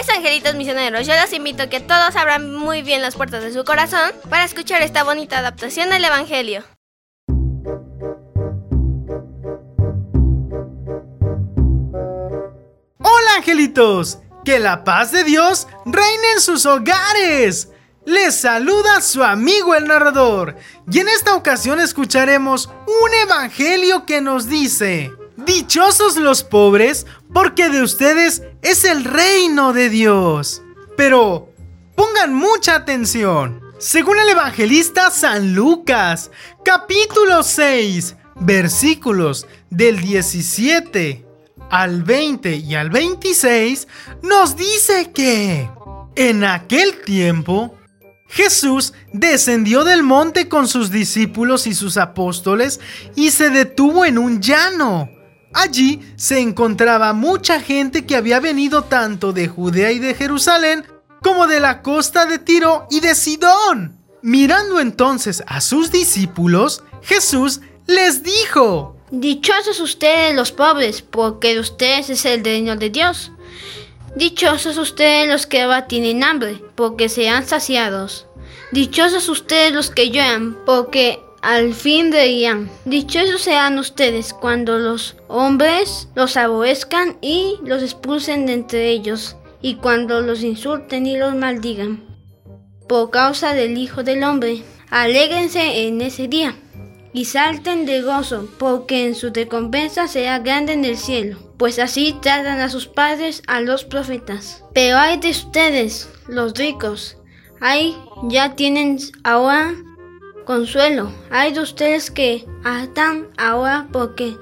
Angelitos 0.09 0.55
misioneros, 0.55 1.05
yo 1.05 1.13
los 1.15 1.31
invito 1.31 1.63
a 1.63 1.67
que 1.67 1.79
todos 1.79 2.15
abran 2.15 2.55
muy 2.55 2.81
bien 2.81 3.03
las 3.03 3.15
puertas 3.15 3.43
de 3.43 3.53
su 3.53 3.63
corazón 3.63 4.11
para 4.29 4.45
escuchar 4.45 4.81
esta 4.81 5.03
bonita 5.03 5.37
adaptación 5.37 5.89
del 5.89 6.03
Evangelio. 6.03 6.63
Hola 12.97 13.35
angelitos, 13.37 14.19
que 14.43 14.59
la 14.59 14.83
paz 14.83 15.11
de 15.11 15.23
Dios 15.23 15.67
reine 15.85 16.31
en 16.35 16.41
sus 16.41 16.65
hogares. 16.65 17.69
Les 18.03 18.35
saluda 18.35 19.01
su 19.01 19.23
amigo 19.23 19.75
el 19.75 19.85
narrador 19.85 20.55
y 20.91 20.99
en 20.99 21.09
esta 21.09 21.35
ocasión 21.35 21.79
escucharemos 21.79 22.67
un 22.87 23.13
evangelio 23.23 24.07
que 24.07 24.21
nos 24.21 24.47
dice, 24.47 25.11
Dichosos 25.45 26.17
los 26.17 26.43
pobres, 26.43 27.05
porque 27.33 27.69
de 27.69 27.81
ustedes 27.81 28.43
es 28.61 28.85
el 28.85 29.03
reino 29.03 29.73
de 29.73 29.89
Dios. 29.89 30.61
Pero 30.97 31.49
pongan 31.95 32.33
mucha 32.33 32.75
atención. 32.75 33.61
Según 33.79 34.19
el 34.19 34.29
evangelista 34.29 35.09
San 35.09 35.55
Lucas, 35.55 36.29
capítulo 36.63 37.41
6, 37.41 38.15
versículos 38.35 39.47
del 39.71 39.99
17 39.99 41.25
al 41.71 42.03
20 42.03 42.57
y 42.57 42.75
al 42.75 42.91
26, 42.91 43.87
nos 44.21 44.55
dice 44.55 45.11
que 45.11 45.67
en 46.15 46.43
aquel 46.43 47.01
tiempo 47.01 47.75
Jesús 48.27 48.93
descendió 49.11 49.83
del 49.83 50.03
monte 50.03 50.47
con 50.47 50.67
sus 50.67 50.91
discípulos 50.91 51.65
y 51.65 51.73
sus 51.73 51.97
apóstoles 51.97 52.79
y 53.15 53.31
se 53.31 53.49
detuvo 53.49 54.05
en 54.05 54.17
un 54.17 54.41
llano 54.41 55.09
Allí 55.53 56.01
se 56.15 56.39
encontraba 56.39 57.13
mucha 57.13 57.59
gente 57.59 58.05
que 58.05 58.15
había 58.15 58.39
venido 58.39 58.83
tanto 58.83 59.33
de 59.33 59.47
Judea 59.47 59.91
y 59.91 59.99
de 59.99 60.13
Jerusalén 60.13 60.85
como 61.21 61.47
de 61.47 61.59
la 61.59 61.81
costa 61.81 62.25
de 62.25 62.39
Tiro 62.39 62.87
y 62.89 62.99
de 62.99 63.15
Sidón. 63.15 63.97
Mirando 64.21 64.79
entonces 64.79 65.43
a 65.47 65.61
sus 65.61 65.91
discípulos, 65.91 66.83
Jesús 67.01 67.61
les 67.87 68.23
dijo, 68.23 68.95
Dichosos 69.11 69.81
ustedes 69.81 70.33
los 70.35 70.51
pobres, 70.51 71.01
porque 71.01 71.53
de 71.53 71.59
ustedes 71.59 72.09
es 72.09 72.23
el 72.25 72.43
reino 72.45 72.77
de 72.77 72.89
Dios. 72.89 73.31
Dichosos 74.15 74.77
ustedes 74.77 75.27
los 75.27 75.47
que 75.47 75.61
ahora 75.61 75.87
tienen 75.87 76.23
hambre, 76.23 76.61
porque 76.75 77.09
sean 77.09 77.45
saciados. 77.45 78.27
Dichosos 78.71 79.27
ustedes 79.27 79.73
los 79.73 79.89
que 79.89 80.11
lloran, 80.11 80.57
porque 80.65 81.21
al 81.41 81.73
fin 81.73 82.11
dirían, 82.11 82.69
dichosos 82.85 83.41
sean 83.41 83.79
ustedes 83.79 84.33
cuando 84.33 84.77
los 84.77 85.15
hombres 85.27 86.07
los 86.15 86.37
aborrezcan 86.37 87.17
y 87.19 87.57
los 87.63 87.81
expulsen 87.81 88.45
de 88.45 88.53
entre 88.53 88.89
ellos, 88.89 89.35
y 89.61 89.75
cuando 89.75 90.21
los 90.21 90.43
insulten 90.43 91.07
y 91.07 91.17
los 91.17 91.33
maldigan. 91.35 92.03
Por 92.87 93.09
causa 93.09 93.53
del 93.53 93.77
Hijo 93.77 94.03
del 94.03 94.23
Hombre, 94.23 94.63
alégrense 94.91 95.87
en 95.87 96.01
ese 96.01 96.27
día, 96.27 96.55
y 97.13 97.25
salten 97.25 97.85
de 97.85 98.03
gozo, 98.03 98.47
porque 98.59 99.05
en 99.05 99.15
su 99.15 99.31
recompensa 99.31 100.07
será 100.07 100.39
grande 100.39 100.73
en 100.73 100.85
el 100.85 100.97
cielo, 100.97 101.39
pues 101.57 101.79
así 101.79 102.15
tratan 102.21 102.59
a 102.59 102.69
sus 102.69 102.87
padres 102.87 103.41
a 103.47 103.61
los 103.61 103.83
profetas. 103.83 104.63
Pero 104.73 104.97
hay 104.97 105.17
de 105.17 105.31
ustedes, 105.31 106.07
los 106.27 106.53
ricos, 106.53 107.17
hay 107.59 107.95
ya 108.23 108.55
tienen 108.55 108.99
ahora 109.23 109.73
consuelo. 110.45 111.11
Hay 111.29 111.53
de 111.53 111.61
ustedes 111.61 112.11
que 112.11 112.45
hartan 112.63 113.27
ahora 113.37 113.87
porque 113.91 114.35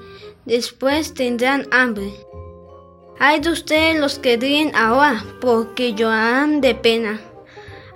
después 0.44 1.14
tendrán 1.14 1.66
hambre. 1.70 2.12
Hay 3.18 3.40
de 3.40 3.50
ustedes 3.50 4.00
los 4.00 4.18
que 4.18 4.36
ríen 4.36 4.74
ahora 4.74 5.24
porque 5.40 5.94
llorarán 5.94 6.60
de 6.60 6.74
pena. 6.74 7.20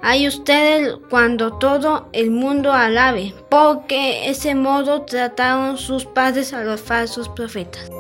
Hay 0.02 0.28
ustedes 0.28 0.96
cuando 1.08 1.54
todo 1.54 2.08
el 2.12 2.30
mundo 2.30 2.74
alabe, 2.74 3.34
porque 3.48 4.28
ese 4.28 4.54
modo 4.54 5.02
trataron 5.02 5.78
sus 5.78 6.04
padres 6.04 6.52
a 6.52 6.62
los 6.62 6.82
falsos 6.82 7.30
profetas. 7.30 7.90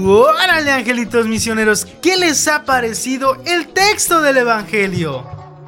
¡Órale, 0.04 0.72
angelitos 0.72 1.28
misioneros! 1.28 1.86
¿Qué 2.02 2.18
les 2.18 2.48
ha 2.48 2.64
parecido 2.64 3.38
el 3.46 3.68
texto 3.68 4.20
del 4.22 4.38
Evangelio? 4.38 5.24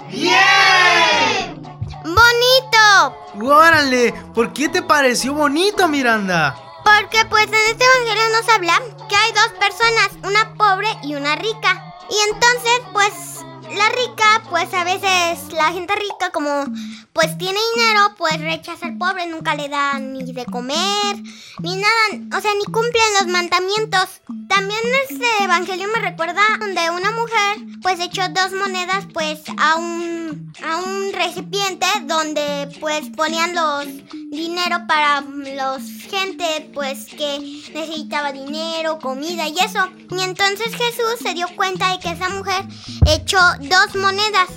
¡Bien! 0.10 1.62
¡Bonito! 2.04 3.52
¡Órale! 3.54 4.14
¿Por 4.34 4.52
qué 4.52 4.70
te 4.70 4.82
pareció 4.82 5.34
bonito, 5.34 5.88
Miranda? 5.88 6.56
Porque 6.84 7.24
pues 7.30 7.46
en 7.48 7.54
este 7.54 7.86
evangelio 7.86 8.24
nos 8.40 8.50
habla 8.50 8.82
que 9.08 9.16
hay 9.16 9.32
dos 9.34 9.50
personas, 9.60 10.10
una 10.24 10.54
pobre 10.56 10.88
y 11.04 11.16
una 11.16 11.36
rica. 11.36 11.94
Y 12.10 12.30
entonces 12.30 12.82
pues 12.92 13.33
la 13.76 13.90
rica 13.90 14.44
pues 14.50 14.74
a 14.74 14.84
veces 14.84 15.52
la 15.54 15.72
gente 15.72 15.94
rica 15.96 16.32
como 16.32 16.66
pues 17.14 17.38
tiene 17.38 17.60
dinero 17.76 18.16
pues 18.18 18.40
rechaza 18.40 18.88
al 18.88 18.98
pobre, 18.98 19.28
nunca 19.28 19.56
le 19.56 19.70
da 19.70 20.00
ni 20.00 20.32
de 20.32 20.46
comer, 20.46 21.16
ni 21.60 21.76
nada, 21.76 22.38
o 22.38 22.42
sea 22.42 22.52
ni 22.56 22.66
cumplen 22.66 23.14
los 23.20 23.28
mandamientos. 23.28 24.22
También 24.48 24.80
este 25.10 25.44
evangelio 25.44 25.88
me 25.94 26.00
recuerda 26.00 26.42
donde 26.60 26.90
una 26.90 27.12
mujer 27.12 27.58
pues 27.82 28.00
echó 28.00 28.22
dos 28.30 28.52
monedas 28.54 29.06
pues 29.14 29.42
a 29.58 29.76
un, 29.76 30.23
a 30.64 30.78
un 30.78 31.14
recipiente 31.14 31.86
donde 32.04 32.70
pues 32.80 33.10
ponían 33.16 33.54
los 33.56 33.86
dinero 34.32 34.78
para 34.88 35.22
los 35.22 35.82
gente 36.10 36.70
pues 36.74 37.06
que 37.06 37.40
necesitaba 37.74 38.32
dinero, 38.32 39.00
comida 39.00 39.48
y 39.48 39.58
eso. 39.60 39.88
Y 40.10 40.22
entonces 40.22 40.68
Jesús 40.76 41.20
se 41.22 41.34
dio 41.34 41.48
cuenta 41.56 41.92
de 41.92 42.00
que 42.00 42.12
esa 42.12 42.30
mujer 42.30 42.66
echó 43.06 43.40
dos 43.62 43.96
monedas 43.96 44.50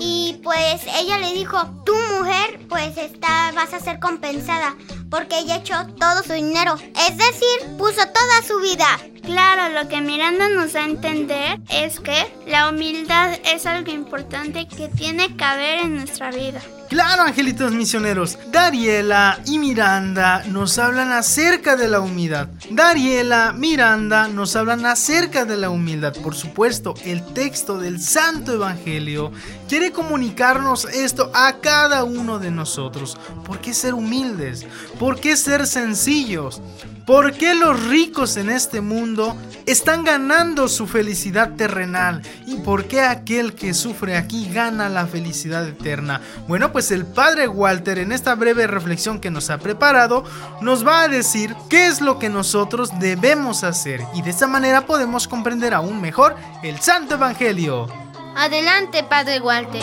y 0.00 0.40
pues 0.42 0.82
ella 0.98 1.18
le 1.18 1.34
dijo, 1.34 1.58
tu 1.84 1.94
mujer 1.94 2.58
pues 2.68 2.96
está, 2.96 3.52
vas 3.54 3.74
a 3.74 3.80
ser 3.80 4.00
compensada 4.00 4.74
porque 5.10 5.38
ella 5.38 5.56
echó 5.56 5.86
todo 5.98 6.22
su 6.22 6.32
dinero, 6.32 6.74
es 6.74 7.16
decir, 7.16 7.76
puso 7.76 8.00
toda 8.08 8.42
su 8.46 8.58
vida. 8.60 8.98
Claro, 9.22 9.74
lo 9.74 9.88
que 9.88 10.00
Miranda 10.00 10.48
nos 10.48 10.72
da 10.72 10.80
a 10.80 10.86
entender 10.86 11.60
es 11.68 12.00
que 12.00 12.32
la 12.46 12.70
humildad 12.70 13.38
es 13.44 13.66
algo 13.66 13.92
importante 13.92 14.66
que 14.66 14.88
tiene 14.88 15.36
que 15.36 15.44
haber 15.44 15.80
en 15.80 15.96
nuestra 15.96 16.30
vida. 16.30 16.62
Claro, 16.90 17.22
angelitos 17.22 17.70
misioneros. 17.70 18.36
Dariela 18.50 19.38
y 19.46 19.60
Miranda 19.60 20.42
nos 20.48 20.76
hablan 20.76 21.12
acerca 21.12 21.76
de 21.76 21.86
la 21.86 22.00
humildad. 22.00 22.48
Dariela, 22.68 23.52
Miranda 23.52 24.26
nos 24.26 24.56
hablan 24.56 24.84
acerca 24.84 25.44
de 25.44 25.56
la 25.56 25.70
humildad. 25.70 26.16
Por 26.20 26.34
supuesto, 26.34 26.94
el 27.04 27.24
texto 27.32 27.78
del 27.78 28.00
Santo 28.00 28.54
Evangelio 28.54 29.30
quiere 29.68 29.92
comunicarnos 29.92 30.84
esto 30.86 31.30
a 31.32 31.60
cada 31.60 32.02
uno 32.02 32.40
de 32.40 32.50
nosotros. 32.50 33.16
¿Por 33.46 33.60
qué 33.60 33.72
ser 33.72 33.94
humildes? 33.94 34.66
¿Por 34.98 35.20
qué 35.20 35.36
ser 35.36 35.68
sencillos? 35.68 36.60
¿Por 37.10 37.32
qué 37.32 37.56
los 37.56 37.88
ricos 37.88 38.36
en 38.36 38.48
este 38.50 38.80
mundo 38.80 39.36
están 39.66 40.04
ganando 40.04 40.68
su 40.68 40.86
felicidad 40.86 41.56
terrenal? 41.56 42.22
¿Y 42.46 42.58
por 42.58 42.84
qué 42.84 43.00
aquel 43.00 43.56
que 43.56 43.74
sufre 43.74 44.16
aquí 44.16 44.48
gana 44.48 44.88
la 44.88 45.08
felicidad 45.08 45.66
eterna? 45.66 46.20
Bueno, 46.46 46.70
pues 46.70 46.92
el 46.92 47.04
padre 47.04 47.48
Walter 47.48 47.98
en 47.98 48.12
esta 48.12 48.36
breve 48.36 48.68
reflexión 48.68 49.18
que 49.18 49.32
nos 49.32 49.50
ha 49.50 49.58
preparado 49.58 50.22
nos 50.60 50.86
va 50.86 51.02
a 51.02 51.08
decir 51.08 51.52
qué 51.68 51.88
es 51.88 52.00
lo 52.00 52.20
que 52.20 52.28
nosotros 52.28 52.90
debemos 53.00 53.64
hacer 53.64 54.00
y 54.14 54.22
de 54.22 54.30
esta 54.30 54.46
manera 54.46 54.86
podemos 54.86 55.26
comprender 55.26 55.74
aún 55.74 56.00
mejor 56.00 56.36
el 56.62 56.78
Santo 56.78 57.14
Evangelio. 57.14 57.88
Adelante, 58.36 59.02
padre 59.02 59.40
Walter. 59.40 59.82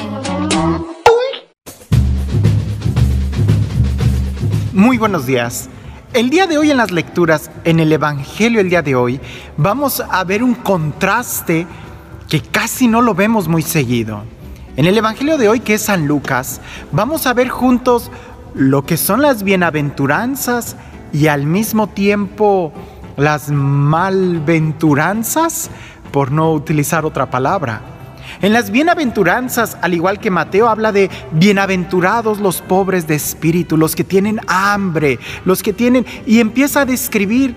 Muy 4.71 4.97
buenos 4.97 5.25
días. 5.25 5.69
El 6.17 6.29
día 6.31 6.47
de 6.47 6.57
hoy 6.57 6.71
en 6.71 6.77
las 6.77 6.89
lecturas, 6.89 7.51
en 7.63 7.79
el 7.79 7.93
Evangelio 7.93 8.59
el 8.59 8.71
día 8.71 8.81
de 8.81 8.95
hoy, 8.95 9.21
vamos 9.55 10.01
a 10.01 10.23
ver 10.23 10.41
un 10.41 10.55
contraste 10.55 11.67
que 12.27 12.41
casi 12.41 12.87
no 12.87 13.03
lo 13.03 13.13
vemos 13.13 13.47
muy 13.47 13.61
seguido. 13.61 14.23
En 14.77 14.87
el 14.87 14.97
Evangelio 14.97 15.37
de 15.37 15.47
hoy, 15.47 15.59
que 15.59 15.75
es 15.75 15.83
San 15.83 16.07
Lucas, 16.07 16.59
vamos 16.91 17.27
a 17.27 17.35
ver 17.35 17.49
juntos 17.49 18.09
lo 18.55 18.83
que 18.83 18.97
son 18.97 19.21
las 19.21 19.43
bienaventuranzas 19.43 20.75
y 21.13 21.27
al 21.27 21.45
mismo 21.45 21.85
tiempo 21.85 22.73
las 23.15 23.51
malventuranzas, 23.51 25.69
por 26.11 26.31
no 26.31 26.51
utilizar 26.51 27.05
otra 27.05 27.29
palabra. 27.29 27.96
En 28.41 28.53
las 28.53 28.71
bienaventuranzas, 28.71 29.77
al 29.81 29.93
igual 29.93 30.19
que 30.19 30.31
Mateo, 30.31 30.69
habla 30.69 30.91
de 30.91 31.09
bienaventurados 31.31 32.39
los 32.39 32.61
pobres 32.61 33.07
de 33.07 33.15
espíritu, 33.15 33.77
los 33.77 33.95
que 33.95 34.03
tienen 34.03 34.39
hambre, 34.47 35.19
los 35.45 35.63
que 35.63 35.73
tienen... 35.73 36.05
Y 36.25 36.39
empieza 36.39 36.81
a 36.81 36.85
describir 36.85 37.55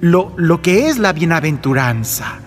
lo, 0.00 0.32
lo 0.36 0.62
que 0.62 0.88
es 0.88 0.98
la 0.98 1.12
bienaventuranza. 1.12 2.38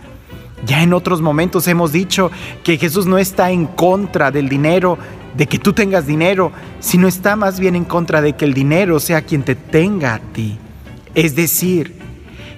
Ya 0.65 0.83
en 0.83 0.93
otros 0.93 1.21
momentos 1.21 1.67
hemos 1.67 1.91
dicho 1.91 2.31
que 2.63 2.77
Jesús 2.77 3.05
no 3.05 3.17
está 3.17 3.51
en 3.51 3.65
contra 3.65 4.31
del 4.31 4.47
dinero, 4.47 4.97
de 5.35 5.47
que 5.47 5.59
tú 5.59 5.73
tengas 5.73 6.05
dinero, 6.05 6.51
sino 6.79 7.07
está 7.07 7.35
más 7.35 7.59
bien 7.59 7.75
en 7.75 7.85
contra 7.85 8.21
de 8.21 8.33
que 8.33 8.45
el 8.45 8.53
dinero 8.53 8.99
sea 8.99 9.21
quien 9.21 9.43
te 9.43 9.55
tenga 9.55 10.15
a 10.15 10.19
ti. 10.19 10.57
Es 11.15 11.35
decir, 11.35 11.95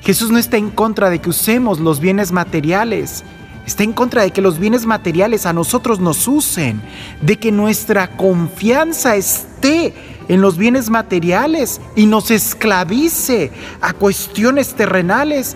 Jesús 0.02 0.32
no 0.32 0.38
está 0.38 0.58
en 0.58 0.70
contra 0.70 1.10
de 1.10 1.20
que 1.20 1.30
usemos 1.30 1.80
los 1.80 2.00
bienes 2.00 2.32
materiales, 2.32 3.24
Está 3.66 3.84
en 3.84 3.94
contra 3.94 4.24
de 4.24 4.32
que 4.32 4.42
los 4.42 4.60
bienes 4.60 4.86
materiales 4.86 5.46
a 5.46 5.54
nosotros 5.54 6.00
nos 6.00 6.28
usen, 6.28 6.82
de 7.22 7.38
que 7.38 7.52
nuestra 7.52 8.18
confianza 8.18 9.16
esté 9.16 9.94
en 10.28 10.42
los 10.42 10.58
bienes 10.58 10.90
materiales 10.90 11.80
y 11.96 12.06
nos 12.06 12.30
esclavice 12.30 13.52
a 13.82 13.94
cuestiones 13.94 14.74
terrenales 14.74 15.56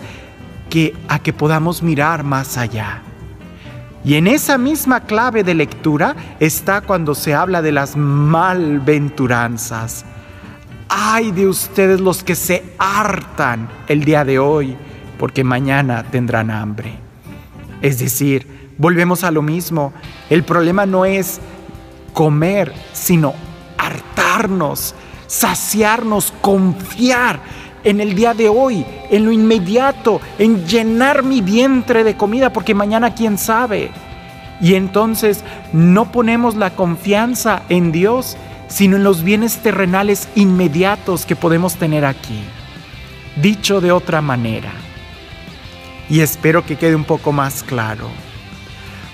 que 0.70 0.94
a 1.08 1.18
que 1.18 1.34
podamos 1.34 1.82
mirar 1.82 2.24
más 2.24 2.56
allá. 2.56 3.02
Y 4.04 4.14
en 4.14 4.26
esa 4.26 4.56
misma 4.56 5.00
clave 5.00 5.44
de 5.44 5.54
lectura 5.54 6.16
está 6.40 6.80
cuando 6.80 7.14
se 7.14 7.34
habla 7.34 7.60
de 7.60 7.72
las 7.72 7.96
malventuranzas. 7.96 10.06
Ay 10.88 11.32
de 11.32 11.46
ustedes 11.46 12.00
los 12.00 12.22
que 12.22 12.34
se 12.34 12.64
hartan 12.78 13.68
el 13.86 14.04
día 14.04 14.24
de 14.24 14.38
hoy, 14.38 14.76
porque 15.18 15.44
mañana 15.44 16.04
tendrán 16.04 16.50
hambre. 16.50 17.07
Es 17.82 17.98
decir, 17.98 18.46
volvemos 18.76 19.24
a 19.24 19.30
lo 19.30 19.42
mismo. 19.42 19.92
El 20.30 20.44
problema 20.44 20.86
no 20.86 21.04
es 21.04 21.40
comer, 22.12 22.72
sino 22.92 23.34
hartarnos, 23.76 24.94
saciarnos, 25.26 26.32
confiar 26.40 27.40
en 27.84 28.00
el 28.00 28.14
día 28.14 28.34
de 28.34 28.48
hoy, 28.48 28.84
en 29.10 29.24
lo 29.24 29.32
inmediato, 29.32 30.20
en 30.38 30.66
llenar 30.66 31.22
mi 31.22 31.40
vientre 31.40 32.04
de 32.04 32.16
comida, 32.16 32.52
porque 32.52 32.74
mañana 32.74 33.14
quién 33.14 33.38
sabe. 33.38 33.90
Y 34.60 34.74
entonces 34.74 35.44
no 35.72 36.10
ponemos 36.10 36.56
la 36.56 36.70
confianza 36.70 37.62
en 37.68 37.92
Dios, 37.92 38.36
sino 38.66 38.96
en 38.96 39.04
los 39.04 39.22
bienes 39.22 39.58
terrenales 39.58 40.28
inmediatos 40.34 41.24
que 41.24 41.36
podemos 41.36 41.76
tener 41.76 42.04
aquí. 42.04 42.42
Dicho 43.40 43.80
de 43.80 43.92
otra 43.92 44.20
manera, 44.20 44.72
y 46.08 46.20
espero 46.20 46.64
que 46.64 46.76
quede 46.76 46.94
un 46.94 47.04
poco 47.04 47.32
más 47.32 47.62
claro. 47.62 48.08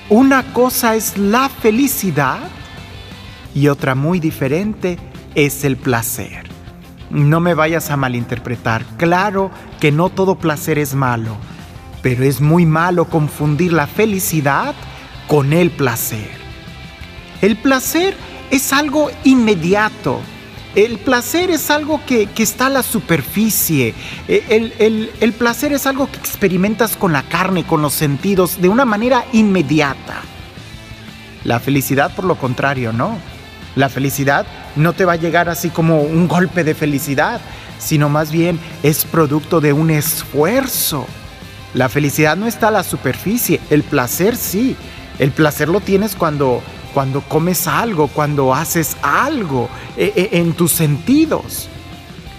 Una 0.08 0.42
cosa 0.52 0.94
es 0.94 1.16
la 1.16 1.48
felicidad 1.48 2.40
y 3.54 3.68
otra 3.68 3.94
muy 3.94 4.20
diferente 4.20 4.98
es 5.34 5.64
el 5.64 5.76
placer. 5.76 6.44
No 7.10 7.40
me 7.40 7.54
vayas 7.54 7.90
a 7.90 7.96
malinterpretar. 7.96 8.84
Claro 8.96 9.50
que 9.80 9.92
no 9.92 10.10
todo 10.10 10.36
placer 10.36 10.78
es 10.78 10.94
malo, 10.94 11.36
pero 12.02 12.24
es 12.24 12.40
muy 12.40 12.66
malo 12.66 13.06
confundir 13.06 13.72
la 13.72 13.86
felicidad 13.86 14.74
con 15.26 15.52
el 15.52 15.70
placer. 15.70 16.30
El 17.40 17.56
placer 17.56 18.16
es 18.50 18.72
algo 18.72 19.10
inmediato, 19.24 20.20
el 20.74 20.98
placer 20.98 21.50
es 21.50 21.70
algo 21.70 22.00
que, 22.04 22.28
está 22.36 22.66
a 22.66 22.70
la 22.70 22.82
superficie. 22.82 23.94
E, 24.28 25.10
el, 25.20 25.32
placer 25.32 25.72
es 25.72 25.86
algo 25.86 26.10
que 26.10 26.18
experimentas 26.18 26.96
con 26.96 27.12
la 27.12 27.22
carne, 27.22 27.64
con 27.64 27.82
los 27.82 27.92
sentidos, 27.92 28.60
de 28.60 28.68
una 28.68 28.84
manera 28.84 29.24
inmediata. 29.32 30.22
La 31.44 31.60
felicidad, 31.60 32.14
por 32.14 32.24
lo 32.24 32.36
contrario, 32.36 32.92
no. 32.92 33.18
La 33.76 33.88
felicidad 33.88 34.46
no 34.76 34.92
te 34.92 35.04
va 35.04 35.12
a 35.12 35.16
llegar 35.16 35.48
así 35.48 35.68
como 35.68 36.02
un 36.02 36.28
golpe 36.28 36.64
de 36.64 36.74
felicidad, 36.74 37.40
sino 37.78 38.08
más 38.08 38.30
bien 38.30 38.58
es 38.82 39.04
producto 39.04 39.60
de 39.60 39.72
un 39.72 39.90
esfuerzo. 39.90 41.06
La 41.74 41.88
felicidad 41.88 42.36
no 42.36 42.46
está 42.46 42.68
a 42.68 42.72
la 42.72 42.84
superficie, 42.84 43.60
el 43.70 43.82
placer 43.82 44.36
sí. 44.36 44.76
El 45.18 45.30
placer 45.30 45.68
lo 45.68 45.80
tienes 45.80 46.16
cuando, 46.16 46.62
cuando 46.94 47.20
comes 47.22 47.66
algo, 47.66 48.06
cuando 48.06 48.54
haces 48.54 48.96
algo 49.02 49.68
e, 49.96 50.30
e, 50.32 50.38
en 50.38 50.52
tus 50.52 50.70
sentidos. 50.70 51.68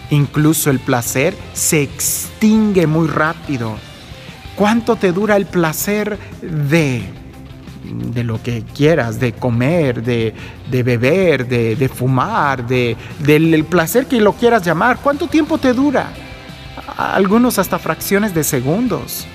Incluso 0.09 0.69
el 0.69 0.79
placer 0.79 1.35
se 1.53 1.83
extingue 1.83 2.87
muy 2.87 3.07
rápido. 3.07 3.75
¿Cuánto 4.55 4.95
te 4.95 5.11
dura 5.11 5.35
el 5.35 5.45
placer 5.45 6.17
de, 6.41 7.03
de 7.83 8.23
lo 8.23 8.41
que 8.41 8.63
quieras, 8.63 9.19
de 9.19 9.33
comer, 9.33 10.01
de, 10.01 10.33
beber, 10.69 11.47
de, 11.47 11.89
fumar, 11.89 12.65
de, 12.65 12.95
del 13.19 13.65
placer 13.65 14.05
que 14.05 14.21
lo 14.21 14.33
quieras 14.33 14.63
llamar? 14.63 14.99
¿Cuánto 15.03 15.27
tiempo 15.27 15.57
te 15.57 15.73
dura? 15.73 16.13
Algunos 16.95 17.59
hasta 17.59 17.77
fracciones 17.77 18.33
de 18.33 18.45
segundos, 18.45 19.27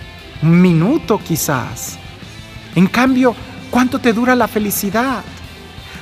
un 0.43 0.63
minuto 0.63 1.21
quizás. 1.23 1.99
En 2.75 2.87
cambio, 2.87 3.35
¿cuánto 3.71 3.99
te 3.99 4.13
dura 4.13 4.35
la 4.35 4.49
felicidad? 4.49 5.23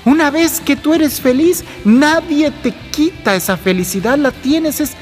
Una 0.04 0.30
vez 0.30 0.60
que 0.60 0.76
tú 0.76 0.94
eres 0.94 1.20
feliz, 1.20 1.64
nadie 1.84 2.50
te 2.50 2.72
quita 2.72 3.34
esa 3.34 3.56
felicidad, 3.56 4.16
la 4.16 4.30
tienes, 4.30 4.80
es, 4.80 4.92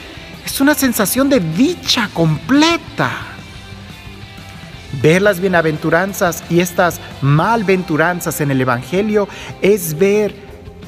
es 0.44 0.60
una 0.60 0.74
sensación 0.74 1.28
de 1.28 1.40
dicha 1.40 2.10
completa. 2.12 3.10
Ver 5.02 5.22
las 5.22 5.40
bienaventuranzas 5.40 6.42
y 6.48 6.60
estas 6.60 7.00
malventuranzas 7.20 8.40
en 8.40 8.50
el 8.50 8.60
Evangelio 8.60 9.28
es 9.60 9.98
ver 9.98 10.34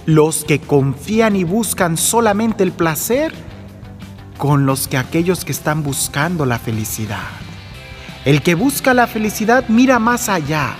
los 0.06 0.44
que 0.44 0.58
confían 0.58 1.36
y 1.36 1.44
buscan 1.44 1.96
solamente 1.96 2.64
el 2.64 2.72
placer 2.72 3.32
con 4.38 4.66
los 4.66 4.88
que 4.88 4.96
aquellos 4.96 5.44
que 5.44 5.52
están 5.52 5.82
buscando 5.82 6.46
la 6.46 6.58
felicidad. 6.58 7.28
El 8.24 8.42
que 8.42 8.54
busca 8.54 8.94
la 8.94 9.06
felicidad 9.06 9.64
mira 9.68 9.98
más 9.98 10.28
allá 10.28 10.74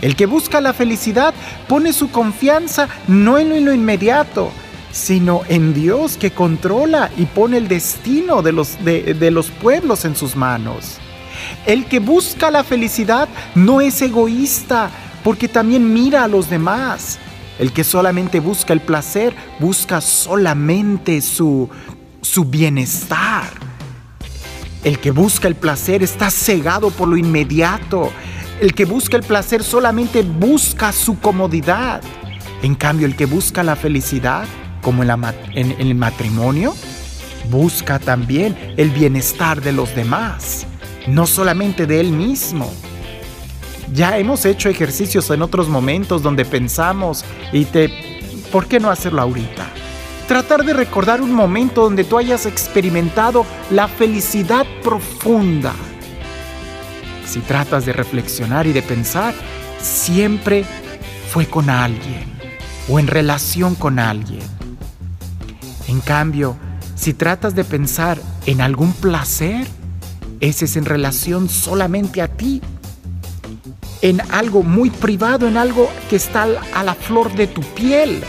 el 0.00 0.16
que 0.16 0.26
busca 0.26 0.60
la 0.60 0.72
felicidad 0.72 1.34
pone 1.68 1.92
su 1.92 2.10
confianza 2.10 2.88
no 3.06 3.38
en 3.38 3.64
lo 3.64 3.72
inmediato, 3.72 4.50
sino 4.92 5.42
en 5.48 5.74
Dios 5.74 6.16
que 6.16 6.30
controla 6.30 7.10
y 7.16 7.26
pone 7.26 7.58
el 7.58 7.68
destino 7.68 8.42
de 8.42 8.52
los, 8.52 8.82
de, 8.84 9.30
los 9.30 9.50
pueblos 9.50 10.04
en 10.04 10.16
sus 10.16 10.36
manos. 10.36 10.98
El 11.66 11.86
que 11.86 12.00
busca 12.00 12.50
la 12.50 12.64
felicidad 12.64 13.28
no 13.54 13.80
es 13.80 14.00
egoísta, 14.02 14.90
porque 15.22 15.48
también 15.48 15.92
mira 15.92 16.24
a 16.24 16.28
los 16.28 16.50
demás. 16.50 17.18
El 17.58 17.72
que 17.72 17.84
solamente 17.84 18.40
busca 18.40 18.72
el 18.72 18.80
placer, 18.80 19.34
busca 19.58 20.00
solamente 20.00 21.20
su, 21.20 21.68
su 22.22 22.46
bienestar. 22.46 23.44
El 24.82 24.98
que 24.98 25.10
busca 25.10 25.46
el 25.46 25.56
placer 25.56 26.02
está 26.02 26.30
cegado 26.30 26.90
por 26.90 27.06
lo 27.06 27.18
inmediato. 27.18 28.10
El 28.60 28.74
que 28.74 28.84
busca 28.84 29.16
el 29.16 29.22
placer 29.22 29.64
solamente 29.64 30.22
busca 30.22 30.92
su 30.92 31.18
comodidad. 31.18 32.02
En 32.60 32.74
cambio, 32.74 33.06
el 33.06 33.16
que 33.16 33.24
busca 33.24 33.62
la 33.62 33.74
felicidad, 33.74 34.46
como 34.82 35.02
en, 35.02 35.74
el 35.78 35.94
matrimonio, 35.94 36.74
busca 37.50 37.98
también 37.98 38.74
el 38.76 38.90
bienestar 38.90 39.62
de 39.62 39.72
los 39.72 39.94
demás, 39.94 40.66
no 41.08 41.26
solamente 41.26 41.86
de 41.86 42.00
él 42.00 42.12
mismo. 42.12 42.70
Ya 43.94 44.18
hemos 44.18 44.44
hecho 44.44 44.68
ejercicios 44.68 45.30
en 45.30 45.40
otros 45.40 45.66
momentos 45.68 46.22
donde 46.22 46.44
pensamos 46.44 47.24
y 47.54 47.64
te... 47.64 47.90
¿Por 48.52 48.66
qué 48.66 48.78
no 48.78 48.90
hacerlo 48.90 49.22
ahorita? 49.22 49.66
Tratar 50.28 50.66
de 50.66 50.74
recordar 50.74 51.22
un 51.22 51.32
momento 51.32 51.84
donde 51.84 52.04
tú 52.04 52.18
hayas 52.18 52.44
experimentado 52.44 53.46
la 53.70 53.88
felicidad 53.88 54.66
profunda 54.82 55.72
si 57.30 57.38
tratas 57.38 57.86
de 57.86 57.92
reflexionar 57.92 58.66
y 58.66 58.72
de 58.72 58.82
pensar, 58.82 59.32
siempre 59.80 60.64
fue 61.30 61.46
con 61.46 61.70
alguien 61.70 62.24
o 62.88 62.98
en 62.98 63.06
relación 63.06 63.76
con 63.76 64.00
alguien. 64.00 64.42
En 65.86 66.00
cambio, 66.00 66.56
si 66.96 67.14
tratas 67.14 67.54
de 67.54 67.62
pensar 67.62 68.20
en 68.46 68.60
algún 68.60 68.92
placer, 68.92 69.64
ese 70.40 70.64
es 70.64 70.76
en 70.76 70.84
relación 70.84 71.48
solamente 71.48 72.20
a 72.20 72.26
ti, 72.26 72.60
en 74.02 74.20
algo 74.32 74.64
muy 74.64 74.90
privado, 74.90 75.46
en 75.46 75.56
algo 75.56 75.88
que 76.08 76.16
está 76.16 76.48
a 76.74 76.82
la 76.82 76.94
flor 76.94 77.32
de 77.34 77.46
tu 77.46 77.60
piel. 77.60 78.24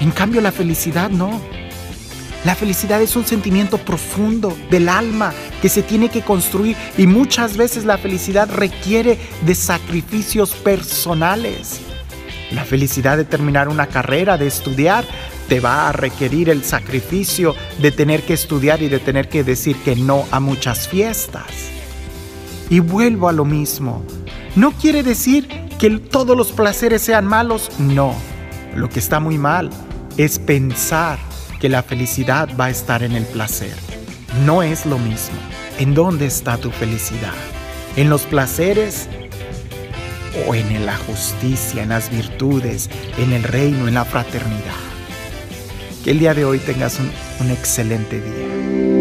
En 0.00 0.10
cambio, 0.10 0.40
la 0.40 0.50
felicidad 0.50 1.10
no. 1.10 1.40
La 2.48 2.54
felicidad 2.54 3.02
es 3.02 3.14
un 3.14 3.26
sentimiento 3.26 3.76
profundo 3.76 4.56
del 4.70 4.88
alma 4.88 5.34
que 5.60 5.68
se 5.68 5.82
tiene 5.82 6.08
que 6.08 6.22
construir 6.22 6.78
y 6.96 7.06
muchas 7.06 7.58
veces 7.58 7.84
la 7.84 7.98
felicidad 7.98 8.48
requiere 8.50 9.18
de 9.42 9.54
sacrificios 9.54 10.54
personales. 10.54 11.82
La 12.50 12.64
felicidad 12.64 13.18
de 13.18 13.26
terminar 13.26 13.68
una 13.68 13.88
carrera, 13.88 14.38
de 14.38 14.46
estudiar, 14.46 15.04
te 15.50 15.60
va 15.60 15.90
a 15.90 15.92
requerir 15.92 16.48
el 16.48 16.64
sacrificio 16.64 17.54
de 17.82 17.92
tener 17.92 18.22
que 18.22 18.32
estudiar 18.32 18.80
y 18.80 18.88
de 18.88 18.98
tener 18.98 19.28
que 19.28 19.44
decir 19.44 19.76
que 19.82 19.94
no 19.94 20.24
a 20.30 20.40
muchas 20.40 20.88
fiestas. 20.88 21.68
Y 22.70 22.80
vuelvo 22.80 23.28
a 23.28 23.32
lo 23.32 23.44
mismo. 23.44 24.02
No 24.56 24.72
quiere 24.72 25.02
decir 25.02 25.46
que 25.78 25.90
todos 25.90 26.34
los 26.34 26.50
placeres 26.52 27.02
sean 27.02 27.26
malos, 27.26 27.70
no. 27.78 28.14
Lo 28.74 28.88
que 28.88 29.00
está 29.00 29.20
muy 29.20 29.36
mal 29.36 29.68
es 30.16 30.38
pensar 30.38 31.27
que 31.58 31.68
la 31.68 31.82
felicidad 31.82 32.48
va 32.58 32.66
a 32.66 32.70
estar 32.70 33.02
en 33.02 33.12
el 33.12 33.24
placer. 33.24 33.74
No 34.44 34.62
es 34.62 34.86
lo 34.86 34.98
mismo. 34.98 35.38
¿En 35.78 35.94
dónde 35.94 36.26
está 36.26 36.56
tu 36.56 36.70
felicidad? 36.70 37.34
¿En 37.96 38.10
los 38.10 38.22
placeres 38.22 39.08
o 40.46 40.54
en 40.54 40.86
la 40.86 40.96
justicia, 40.96 41.82
en 41.82 41.88
las 41.90 42.10
virtudes, 42.10 42.88
en 43.18 43.32
el 43.32 43.42
reino, 43.42 43.88
en 43.88 43.94
la 43.94 44.04
fraternidad? 44.04 44.78
Que 46.04 46.12
el 46.12 46.20
día 46.20 46.34
de 46.34 46.44
hoy 46.44 46.58
tengas 46.58 46.98
un, 47.00 47.10
un 47.40 47.50
excelente 47.50 48.20
día. 48.20 48.97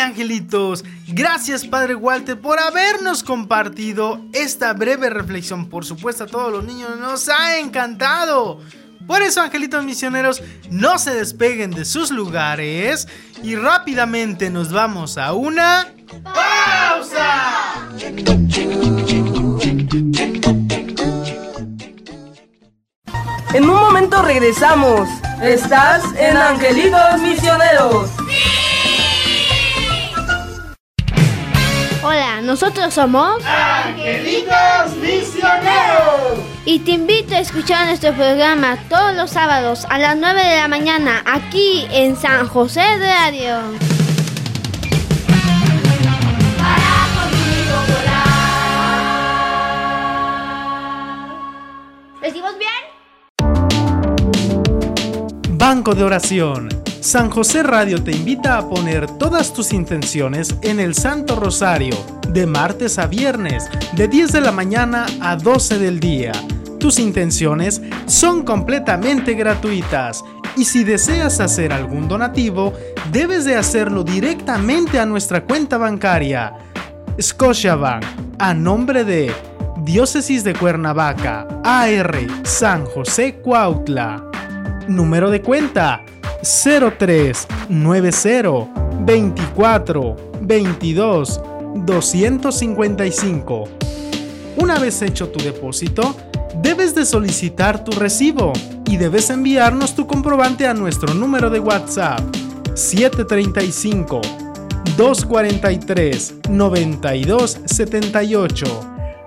Angelitos. 0.00 0.84
Gracias, 1.06 1.66
Padre 1.66 1.94
Walter, 1.94 2.40
por 2.40 2.58
habernos 2.58 3.22
compartido 3.22 4.20
esta 4.32 4.72
breve 4.72 5.10
reflexión. 5.10 5.68
Por 5.68 5.84
supuesto, 5.84 6.24
a 6.24 6.26
todos 6.26 6.52
los 6.52 6.64
niños 6.64 6.98
nos 6.98 7.28
ha 7.28 7.58
encantado. 7.58 8.60
Por 9.06 9.22
eso, 9.22 9.40
angelitos 9.40 9.84
misioneros, 9.84 10.42
no 10.70 10.98
se 10.98 11.14
despeguen 11.14 11.70
de 11.70 11.84
sus 11.84 12.10
lugares 12.10 13.08
y 13.42 13.56
rápidamente 13.56 14.50
nos 14.50 14.72
vamos 14.72 15.18
a 15.18 15.32
una 15.32 15.88
pausa. 16.22 17.74
En 23.52 23.68
un 23.68 23.76
momento 23.76 24.22
regresamos. 24.22 25.08
Estás 25.42 26.04
en 26.16 26.36
Angelitos 26.36 27.20
Misioneros. 27.20 28.19
Hola, 32.40 32.46
nosotros 32.46 32.94
somos 32.94 33.42
Angelitos 33.44 34.96
Misioneros. 34.96 36.38
Y 36.64 36.78
te 36.78 36.92
invito 36.92 37.34
a 37.34 37.40
escuchar 37.40 37.86
nuestro 37.86 38.14
programa 38.14 38.78
todos 38.88 39.14
los 39.14 39.30
sábados 39.30 39.86
a 39.90 39.98
las 39.98 40.16
9 40.16 40.42
de 40.42 40.56
la 40.56 40.68
mañana 40.68 41.22
aquí 41.26 41.86
en 41.90 42.16
San 42.16 42.46
José 42.48 42.80
de 42.80 43.12
Radio. 43.12 43.58
¿Decimos 52.22 52.54
bien? 52.58 52.70
Banco 55.58 55.94
de 55.94 56.04
Oración 56.04 56.89
San 57.00 57.30
José 57.30 57.62
Radio 57.62 58.04
te 58.04 58.12
invita 58.12 58.58
a 58.58 58.68
poner 58.68 59.06
todas 59.06 59.54
tus 59.54 59.72
intenciones 59.72 60.54
en 60.60 60.78
el 60.78 60.94
Santo 60.94 61.34
Rosario, 61.34 61.96
de 62.28 62.46
martes 62.46 62.98
a 62.98 63.06
viernes, 63.06 63.70
de 63.96 64.06
10 64.06 64.32
de 64.32 64.40
la 64.42 64.52
mañana 64.52 65.06
a 65.22 65.36
12 65.36 65.78
del 65.78 65.98
día. 65.98 66.32
Tus 66.78 66.98
intenciones 66.98 67.80
son 68.04 68.42
completamente 68.42 69.32
gratuitas 69.32 70.22
y 70.58 70.66
si 70.66 70.84
deseas 70.84 71.40
hacer 71.40 71.72
algún 71.72 72.06
donativo, 72.06 72.74
debes 73.10 73.46
de 73.46 73.56
hacerlo 73.56 74.04
directamente 74.04 75.00
a 75.00 75.06
nuestra 75.06 75.42
cuenta 75.42 75.78
bancaria. 75.78 76.52
Scotiabank, 77.18 78.04
a 78.38 78.52
nombre 78.52 79.04
de 79.04 79.32
Diócesis 79.84 80.44
de 80.44 80.54
Cuernavaca, 80.54 81.48
AR 81.64 82.14
San 82.42 82.84
José 82.84 83.36
Cuautla. 83.36 84.22
Número 84.86 85.30
de 85.30 85.40
cuenta 85.40 86.04
03 86.42 87.46
90 87.68 88.68
24 89.00 90.16
22 90.40 91.40
255. 91.86 93.68
Una 94.56 94.78
vez 94.78 95.02
hecho 95.02 95.28
tu 95.28 95.38
depósito, 95.42 96.16
debes 96.62 96.94
de 96.94 97.04
solicitar 97.04 97.84
tu 97.84 97.90
recibo 97.92 98.54
y 98.86 98.96
debes 98.96 99.28
enviarnos 99.30 99.94
tu 99.94 100.06
comprobante 100.06 100.66
a 100.66 100.72
nuestro 100.74 101.14
número 101.14 101.48
de 101.50 101.60
WhatsApp 101.60 102.20
735 102.74 104.20
243 104.96 106.34
9278. 106.48 108.66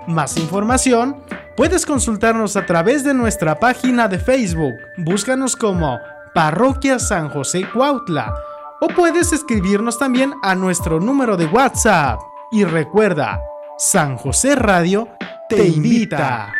Más 0.07 0.35
información, 0.37 1.17
puedes 1.55 1.85
consultarnos 1.85 2.57
a 2.57 2.65
través 2.65 3.03
de 3.03 3.13
nuestra 3.13 3.59
página 3.59 4.07
de 4.09 4.17
Facebook. 4.19 4.73
Búscanos 4.97 5.55
como 5.55 5.99
Parroquia 6.33 6.97
San 6.97 7.29
José 7.29 7.65
Cuautla 7.71 8.33
o 8.81 8.87
puedes 8.87 9.31
escribirnos 9.31 9.99
también 9.99 10.33
a 10.41 10.55
nuestro 10.55 10.99
número 10.99 11.37
de 11.37 11.45
WhatsApp. 11.45 12.19
Y 12.51 12.63
recuerda, 12.63 13.39
San 13.77 14.17
José 14.17 14.55
Radio 14.55 15.07
te 15.47 15.67
invita. 15.67 16.53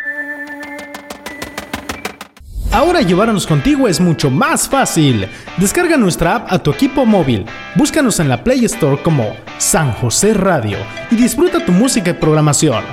Ahora 2.70 3.02
llevarnos 3.02 3.46
contigo 3.46 3.88
es 3.88 4.00
mucho 4.00 4.30
más 4.30 4.68
fácil. 4.68 5.28
Descarga 5.58 5.96
nuestra 5.96 6.36
app 6.36 6.52
a 6.52 6.58
tu 6.58 6.70
equipo 6.70 7.04
móvil. 7.04 7.44
Búscanos 7.74 8.18
en 8.20 8.28
la 8.28 8.42
Play 8.42 8.64
Store 8.64 9.00
como 9.02 9.34
San 9.58 9.92
José 9.92 10.34
Radio 10.34 10.78
y 11.10 11.16
disfruta 11.16 11.64
tu 11.64 11.72
música 11.72 12.10
y 12.10 12.14
programación. 12.14 12.84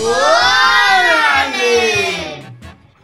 ¡Órale! 0.00 1.34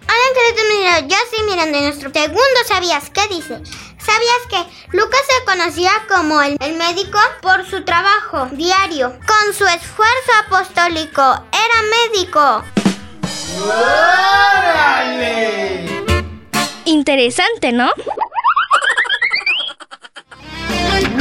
Hola 0.05 1.01
yo 1.01 1.17
estoy 1.17 1.43
mirando 1.49 1.79
en 1.79 1.85
nuestro 1.87 2.13
segundo 2.13 2.61
¿Sabías 2.65 3.11
qué 3.11 3.27
dice? 3.27 3.61
¿Sabías 3.99 4.47
que 4.49 4.65
Lucas 4.97 5.23
se 5.27 5.45
conocía 5.45 5.91
como 6.09 6.41
el, 6.43 6.57
el, 6.61 6.77
médico 6.77 7.19
por 7.43 7.69
su 7.69 7.85
trabajo 7.85 8.47
diario? 8.53 9.19
Con 9.27 9.53
su 9.53 9.67
esfuerzo 9.67 10.31
apostólico, 10.47 11.23
era 11.23 11.83
médico. 12.13 12.63
¡Órale! 14.69 15.90
Interesante, 16.85 17.73
¿no? 17.73 17.91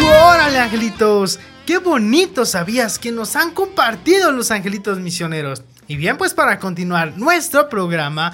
¡Órale, 0.02 0.60
angelitos! 0.60 1.39
¡Qué 1.65 1.78
bonito 1.78 2.45
sabías 2.45 2.98
que 2.98 3.12
nos 3.12 3.36
han 3.36 3.52
compartido 3.52 4.32
los 4.32 4.52
angelitos 4.52 5.00
misioneros! 5.00 5.62
Y 5.88 5.98
bien, 5.98 6.17
pues 6.17 6.34
para 6.34 6.60
continuar 6.60 7.17
nuestro 7.17 7.69
programa, 7.69 8.34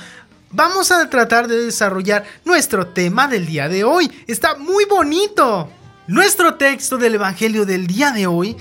vamos 0.51 0.91
a 0.91 1.09
tratar 1.09 1.47
de 1.47 1.65
desarrollar 1.65 2.23
nuestro 2.45 2.87
tema 2.87 3.27
del 3.27 3.45
día 3.45 3.67
de 3.67 3.83
hoy. 3.83 4.11
Está 4.27 4.55
muy 4.55 4.85
bonito. 4.85 5.69
Nuestro 6.07 6.55
texto 6.55 6.97
del 6.97 7.15
Evangelio 7.15 7.65
del 7.65 7.87
día 7.87 8.11
de 8.11 8.27
hoy 8.27 8.55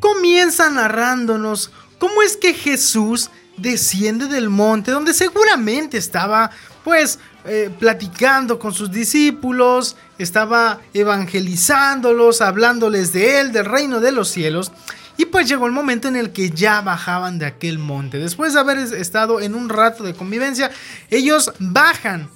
comienza 0.00 0.68
narrándonos 0.68 1.70
cómo 1.98 2.22
es 2.22 2.36
que 2.36 2.54
Jesús 2.54 3.30
desciende 3.56 4.26
del 4.26 4.50
monte 4.50 4.90
donde 4.90 5.14
seguramente 5.14 5.98
estaba 5.98 6.50
pues 6.84 7.18
eh, 7.48 7.70
platicando 7.78 8.58
con 8.58 8.74
sus 8.74 8.90
discípulos, 8.90 9.96
estaba 10.18 10.80
evangelizándolos, 10.92 12.40
hablándoles 12.40 13.12
de 13.12 13.40
él, 13.40 13.52
del 13.52 13.64
reino 13.64 14.00
de 14.00 14.12
los 14.12 14.28
cielos. 14.28 14.70
Y 15.16 15.26
pues 15.26 15.48
llegó 15.48 15.66
el 15.66 15.72
momento 15.72 16.06
en 16.06 16.16
el 16.16 16.30
que 16.30 16.50
ya 16.50 16.80
bajaban 16.80 17.38
de 17.38 17.46
aquel 17.46 17.78
monte. 17.78 18.18
Después 18.18 18.54
de 18.54 18.60
haber 18.60 18.78
estado 18.78 19.40
en 19.40 19.54
un 19.54 19.68
rato 19.68 20.04
de 20.04 20.14
convivencia, 20.14 20.70
ellos 21.10 21.52
bajan. 21.58 22.30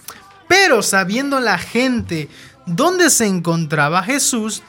Pero 0.49 0.83
sabiendo 0.83 1.39
la 1.41 1.59
gente 1.59 2.29
dónde 2.67 3.09
se 3.11 3.27
encontraba 3.27 4.03
Jesús, 4.03 4.63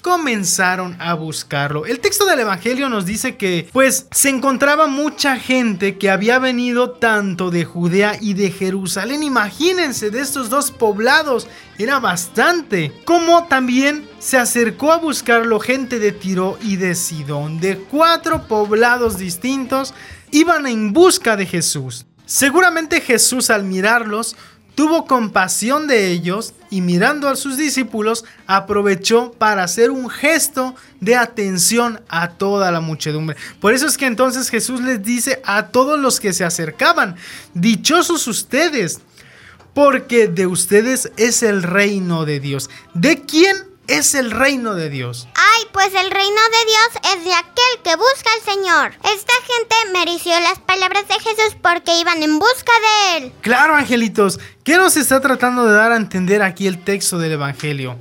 comenzaron 0.00 0.96
a 1.00 1.14
buscarlo. 1.14 1.86
El 1.86 2.00
texto 2.00 2.24
del 2.26 2.40
Evangelio 2.40 2.88
nos 2.88 3.06
dice 3.06 3.36
que 3.36 3.68
pues 3.72 4.06
se 4.10 4.28
encontraba 4.28 4.86
mucha 4.86 5.36
gente 5.36 5.98
que 5.98 6.10
había 6.10 6.38
venido 6.38 6.90
tanto 6.90 7.50
de 7.50 7.64
Judea 7.64 8.16
y 8.20 8.34
de 8.34 8.50
Jerusalén. 8.50 9.22
Imagínense 9.22 10.10
de 10.10 10.20
estos 10.20 10.50
dos 10.50 10.70
poblados, 10.70 11.46
era 11.78 12.00
bastante. 12.00 12.92
Como 13.04 13.44
también 13.44 14.08
se 14.18 14.38
acercó 14.38 14.92
a 14.92 14.98
buscarlo 14.98 15.60
gente 15.60 15.98
de 15.98 16.12
Tiro 16.12 16.58
y 16.62 16.76
de 16.76 16.94
Sidón, 16.94 17.60
de 17.60 17.76
cuatro 17.76 18.46
poblados 18.46 19.18
distintos, 19.18 19.94
iban 20.30 20.66
en 20.66 20.92
busca 20.92 21.36
de 21.36 21.46
Jesús. 21.46 22.06
Seguramente 22.26 23.00
Jesús 23.00 23.50
al 23.50 23.64
mirarlos 23.64 24.36
tuvo 24.80 25.04
compasión 25.04 25.86
de 25.88 26.10
ellos 26.10 26.54
y 26.70 26.80
mirando 26.80 27.28
a 27.28 27.36
sus 27.36 27.58
discípulos 27.58 28.24
aprovechó 28.46 29.30
para 29.32 29.62
hacer 29.62 29.90
un 29.90 30.08
gesto 30.08 30.74
de 31.00 31.16
atención 31.16 32.00
a 32.08 32.30
toda 32.30 32.70
la 32.70 32.80
muchedumbre. 32.80 33.36
Por 33.60 33.74
eso 33.74 33.86
es 33.86 33.98
que 33.98 34.06
entonces 34.06 34.48
Jesús 34.48 34.80
les 34.80 35.02
dice 35.02 35.42
a 35.44 35.66
todos 35.66 36.00
los 36.00 36.18
que 36.18 36.32
se 36.32 36.46
acercaban, 36.46 37.16
dichosos 37.52 38.26
ustedes, 38.26 39.02
porque 39.74 40.28
de 40.28 40.46
ustedes 40.46 41.12
es 41.18 41.42
el 41.42 41.62
reino 41.62 42.24
de 42.24 42.40
Dios. 42.40 42.70
¿De 42.94 43.20
quién 43.20 43.69
es 43.90 44.14
el 44.14 44.30
reino 44.30 44.74
de 44.74 44.88
Dios? 44.88 45.28
Ay, 45.34 45.64
pues 45.72 45.88
el 45.88 46.10
reino 46.10 46.40
de 46.52 46.64
Dios 46.66 47.16
es 47.16 47.24
de 47.24 47.34
aquel 47.34 47.82
que 47.82 47.96
busca 47.96 48.30
al 48.32 48.54
Señor. 48.54 48.92
Esta 49.12 49.32
gente 49.46 49.74
mereció 49.92 50.38
las 50.40 50.60
palabras 50.60 51.08
de 51.08 51.14
Jesús 51.14 51.56
porque 51.60 51.98
iban 51.98 52.22
en 52.22 52.38
busca 52.38 52.72
de 52.72 53.18
Él. 53.18 53.32
Claro, 53.40 53.74
angelitos. 53.74 54.38
¿Qué 54.62 54.76
nos 54.76 54.96
está 54.96 55.20
tratando 55.20 55.66
de 55.66 55.74
dar 55.74 55.90
a 55.92 55.96
entender 55.96 56.42
aquí 56.42 56.68
el 56.68 56.82
texto 56.84 57.18
del 57.18 57.32
Evangelio? 57.32 57.98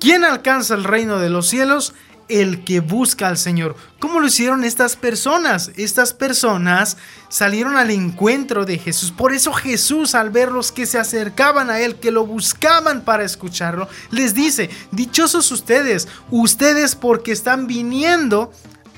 ¿Quién 0.00 0.24
alcanza 0.24 0.74
el 0.74 0.84
reino 0.84 1.18
de 1.18 1.30
los 1.30 1.46
cielos? 1.46 1.94
El 2.30 2.64
que 2.64 2.80
busca 2.80 3.28
al 3.28 3.36
Señor. 3.36 3.76
¿Cómo 3.98 4.20
lo 4.20 4.26
hicieron 4.26 4.64
estas 4.64 4.96
personas? 4.96 5.72
Estas 5.76 6.14
personas 6.14 6.96
salieron 7.28 7.76
al 7.76 7.90
encuentro 7.90 8.64
de 8.64 8.78
Jesús. 8.78 9.12
Por 9.12 9.32
eso 9.32 9.52
Jesús 9.52 10.14
al 10.14 10.30
ver 10.30 10.50
los 10.50 10.72
que 10.72 10.86
se 10.86 10.98
acercaban 10.98 11.70
a 11.70 11.80
Él, 11.80 11.96
que 11.96 12.10
lo 12.10 12.26
buscaban 12.26 13.02
para 13.02 13.24
escucharlo, 13.24 13.88
les 14.10 14.34
dice, 14.34 14.70
dichosos 14.90 15.50
ustedes, 15.50 16.08
ustedes 16.30 16.94
porque 16.94 17.32
están 17.32 17.66
viniendo 17.66 18.52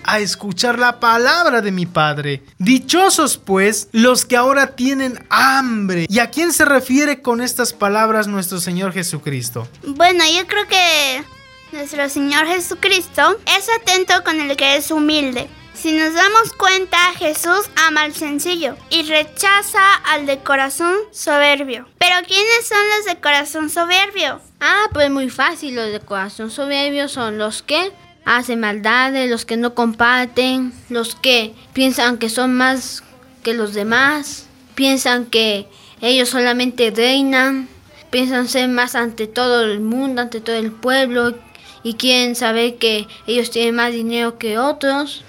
a 0.05 0.18
escuchar 0.18 0.79
la 0.79 1.01
palabra 1.01 1.61
de 1.61 1.73
mi 1.73 1.87
Padre. 1.87 2.42
Dichosos 2.59 3.38
pues 3.38 3.88
los 3.92 4.25
que 4.25 4.37
ahora 4.37 4.75
tienen 4.75 5.25
hambre. 5.31 6.07
¿Y 6.09 6.18
a 6.18 6.31
quién 6.31 6.53
se 6.53 6.64
refiere 6.64 7.23
con 7.23 7.40
estas 7.40 7.73
palabras 7.73 8.27
nuestro 8.27 8.61
Señor 8.61 8.92
Jesucristo? 8.92 9.68
Bueno, 9.87 10.25
yo 10.37 10.47
creo 10.47 10.66
que 10.68 11.25
nuestro 11.72 12.08
Señor 12.08 12.46
Jesucristo 12.46 13.38
es 13.46 13.68
atento 13.80 14.22
con 14.24 14.40
el 14.40 14.56
que 14.56 14.76
es 14.76 14.90
humilde. 14.90 15.48
Si 15.74 15.96
nos 15.96 16.14
damos 16.14 16.52
cuenta, 16.52 16.98
Jesús 17.18 17.68
ama 17.74 18.02
al 18.02 18.14
sencillo 18.14 18.76
y 18.90 19.02
rechaza 19.02 19.94
al 20.04 20.26
de 20.26 20.38
corazón 20.38 20.94
soberbio. 21.11 21.88
Pero 21.98 22.14
¿quiénes 22.26 22.68
son 22.68 22.78
los 22.96 23.06
de 23.06 23.20
corazón 23.20 23.70
soberbio? 23.70 24.40
Ah, 24.61 24.85
pues 24.92 25.11
muy 25.11 25.30
fácil, 25.30 25.74
los 25.74 25.90
de 25.90 26.00
corazón 26.00 26.50
soberbio 26.50 27.08
son 27.08 27.38
los 27.38 27.62
que 27.62 27.90
hacen 28.24 28.61
maldades, 28.61 29.28
los 29.28 29.44
que 29.44 29.56
no 29.56 29.74
comparten, 29.74 30.72
los 30.88 31.14
que 31.16 31.54
piensan 31.72 32.18
que 32.18 32.28
son 32.28 32.54
más 32.54 33.02
que 33.42 33.54
los 33.54 33.74
demás, 33.74 34.46
piensan 34.74 35.26
que 35.26 35.66
ellos 36.00 36.28
solamente 36.28 36.92
reinan, 36.94 37.68
piensan 38.11 38.46
ser 38.46 38.68
más 38.68 38.94
ante 38.94 39.26
todo 39.26 39.62
el 39.62 39.80
mundo, 39.80 40.22
ante 40.22 40.40
todo 40.40 40.56
el 40.56 40.70
pueblo 40.70 41.35
y 41.83 41.95
quieren 41.95 42.35
saber 42.37 42.77
que 42.77 43.09
ellos 43.27 43.51
tienen 43.51 43.75
más 43.75 43.92
dinero 43.92 44.38
que 44.38 44.59
otros. 44.59 45.25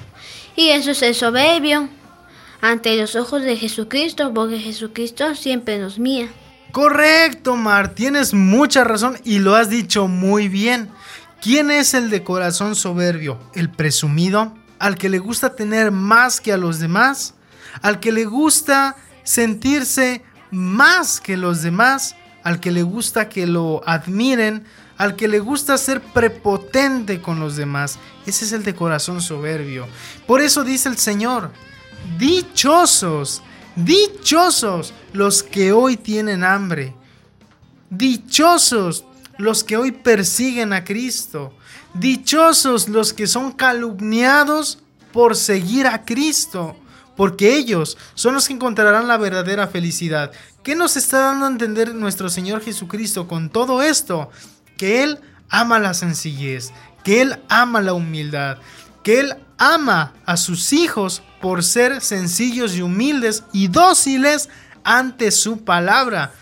Y 0.56 0.70
eso 0.70 0.92
es 0.92 1.18
soberbio 1.18 1.90
ante 2.62 2.96
los 2.96 3.16
ojos 3.16 3.42
de 3.42 3.58
Jesucristo, 3.58 4.34
porque 4.34 4.60
Jesucristo 4.60 5.36
siempre 5.36 5.80
nos 5.80 6.00
mía. 6.00 6.30
Correcto, 6.72 7.56
Mar, 7.56 7.94
tienes 7.94 8.34
mucha 8.34 8.84
razón 8.84 9.18
y 9.24 9.40
lo 9.40 9.56
has 9.56 9.70
dicho 9.70 10.08
muy 10.08 10.48
bien. 10.48 10.90
¿Quién 11.42 11.72
es 11.72 11.94
el 11.94 12.10
de 12.10 12.24
corazón 12.24 12.76
soberbio? 12.76 13.38
¿El 13.54 13.70
presumido? 13.70 14.54
¿Al 14.80 14.98
que 14.98 15.10
le 15.10 15.20
gusta 15.20 15.56
tener 15.56 15.92
más 15.92 16.40
que 16.40 16.54
a 16.54 16.58
los 16.58 16.80
demás? 16.80 17.36
¿Al 17.82 18.00
que 18.00 18.12
le 18.12 18.26
gusta 18.26 18.96
sentirse 19.24 20.24
más 20.52 21.20
que 21.20 21.38
los 21.38 21.62
demás? 21.62 22.16
¿Al 22.44 22.60
que 22.60 22.72
le 22.72 22.84
gusta 22.84 23.30
que 23.30 23.46
lo 23.46 23.82
admiren? 23.86 24.66
¿Al 25.04 25.18
que 25.18 25.28
le 25.28 25.40
gusta 25.40 25.78
ser 25.78 26.00
prepotente 26.00 27.22
con 27.22 27.38
los 27.38 27.58
demás? 27.58 28.00
Ese 28.26 28.46
es 28.46 28.54
el 28.54 28.64
de 28.64 28.74
corazón 28.74 29.22
soberbio. 29.22 29.86
Por 30.26 30.40
eso 30.40 30.64
dice 30.64 30.88
el 30.88 30.98
Señor, 30.98 31.52
dichosos 32.18 33.42
Dichosos 33.76 34.94
los 35.12 35.44
que 35.44 35.74
hoy 35.74 35.98
tienen 35.98 36.46
hambre. 36.46 36.96
Dichosos 37.90 39.04
los 39.38 39.66
que 39.66 39.76
hoy 39.76 39.92
persiguen 39.92 40.72
a 40.72 40.86
Cristo. 40.86 41.54
Dichosos 41.94 42.88
los 42.88 43.12
que 43.12 43.28
son 43.28 43.52
calumniados 43.52 44.80
por 45.12 45.36
seguir 45.36 45.86
a 45.86 46.06
Cristo. 46.06 46.78
Porque 47.18 47.58
ellos 47.58 47.98
son 48.14 48.36
los 48.36 48.48
que 48.48 48.54
encontrarán 48.54 49.10
la 49.10 49.18
verdadera 49.18 49.68
felicidad. 49.68 50.32
¿Qué 50.64 50.76
nos 50.76 50.96
está 50.96 51.20
dando 51.20 51.46
a 51.46 51.50
entender 51.50 51.94
nuestro 51.94 52.30
Señor 52.30 52.62
Jesucristo 52.62 53.28
con 53.28 53.50
todo 53.50 53.82
esto? 53.82 54.30
Que 54.84 55.02
Él 55.02 55.22
ama 55.48 55.80
la 55.80 55.94
sencillez, 55.94 56.74
que 57.06 57.22
Él 57.22 57.40
ama 57.48 57.80
la 57.80 57.94
humildad, 57.94 58.58
que 59.02 59.22
Él 59.22 59.38
ama 59.58 60.14
a 60.26 60.36
sus 60.36 60.74
hijos 60.74 61.24
por 61.40 61.64
ser 61.64 62.02
sencillos 62.02 62.76
y 62.76 62.82
humildes 62.82 63.46
y 63.54 63.70
dóciles 63.70 64.50
ante 64.84 65.32
su 65.32 65.64
palabra. 65.64 66.34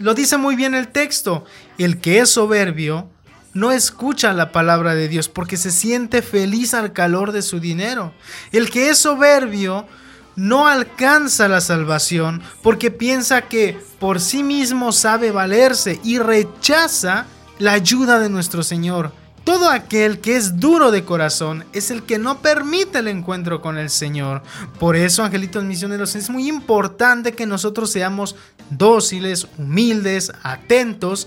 Lo 0.00 0.14
dice 0.14 0.36
muy 0.36 0.56
bien 0.56 0.74
el 0.74 0.88
texto, 0.88 1.44
el 1.78 2.00
que 2.00 2.18
es 2.18 2.30
soberbio 2.30 3.08
no 3.54 3.70
escucha 3.70 4.32
la 4.32 4.50
palabra 4.50 4.96
de 4.96 5.06
Dios 5.06 5.28
porque 5.28 5.56
se 5.56 5.70
siente 5.70 6.22
feliz 6.22 6.74
al 6.74 6.92
calor 6.92 7.30
de 7.30 7.42
su 7.42 7.60
dinero. 7.60 8.12
El 8.50 8.68
que 8.68 8.90
es 8.90 8.98
soberbio 8.98 9.86
no 10.36 10.66
alcanza 10.66 11.48
la 11.48 11.60
salvación 11.60 12.42
porque 12.62 12.90
piensa 12.90 13.42
que 13.42 13.78
por 13.98 14.20
sí 14.20 14.42
mismo 14.42 14.92
sabe 14.92 15.30
valerse 15.30 16.00
y 16.02 16.18
rechaza 16.18 17.26
la 17.58 17.72
ayuda 17.72 18.18
de 18.18 18.28
nuestro 18.28 18.62
Señor. 18.62 19.12
Todo 19.44 19.70
aquel 19.70 20.20
que 20.20 20.36
es 20.36 20.60
duro 20.60 20.92
de 20.92 21.04
corazón 21.04 21.64
es 21.72 21.90
el 21.90 22.04
que 22.04 22.18
no 22.18 22.40
permite 22.40 22.98
el 22.98 23.08
encuentro 23.08 23.60
con 23.60 23.76
el 23.76 23.90
Señor. 23.90 24.42
Por 24.78 24.94
eso, 24.94 25.24
angelitos 25.24 25.64
misioneros, 25.64 26.14
es 26.14 26.30
muy 26.30 26.48
importante 26.48 27.32
que 27.32 27.44
nosotros 27.44 27.90
seamos 27.90 28.36
dóciles, 28.70 29.48
humildes, 29.58 30.32
atentos 30.44 31.26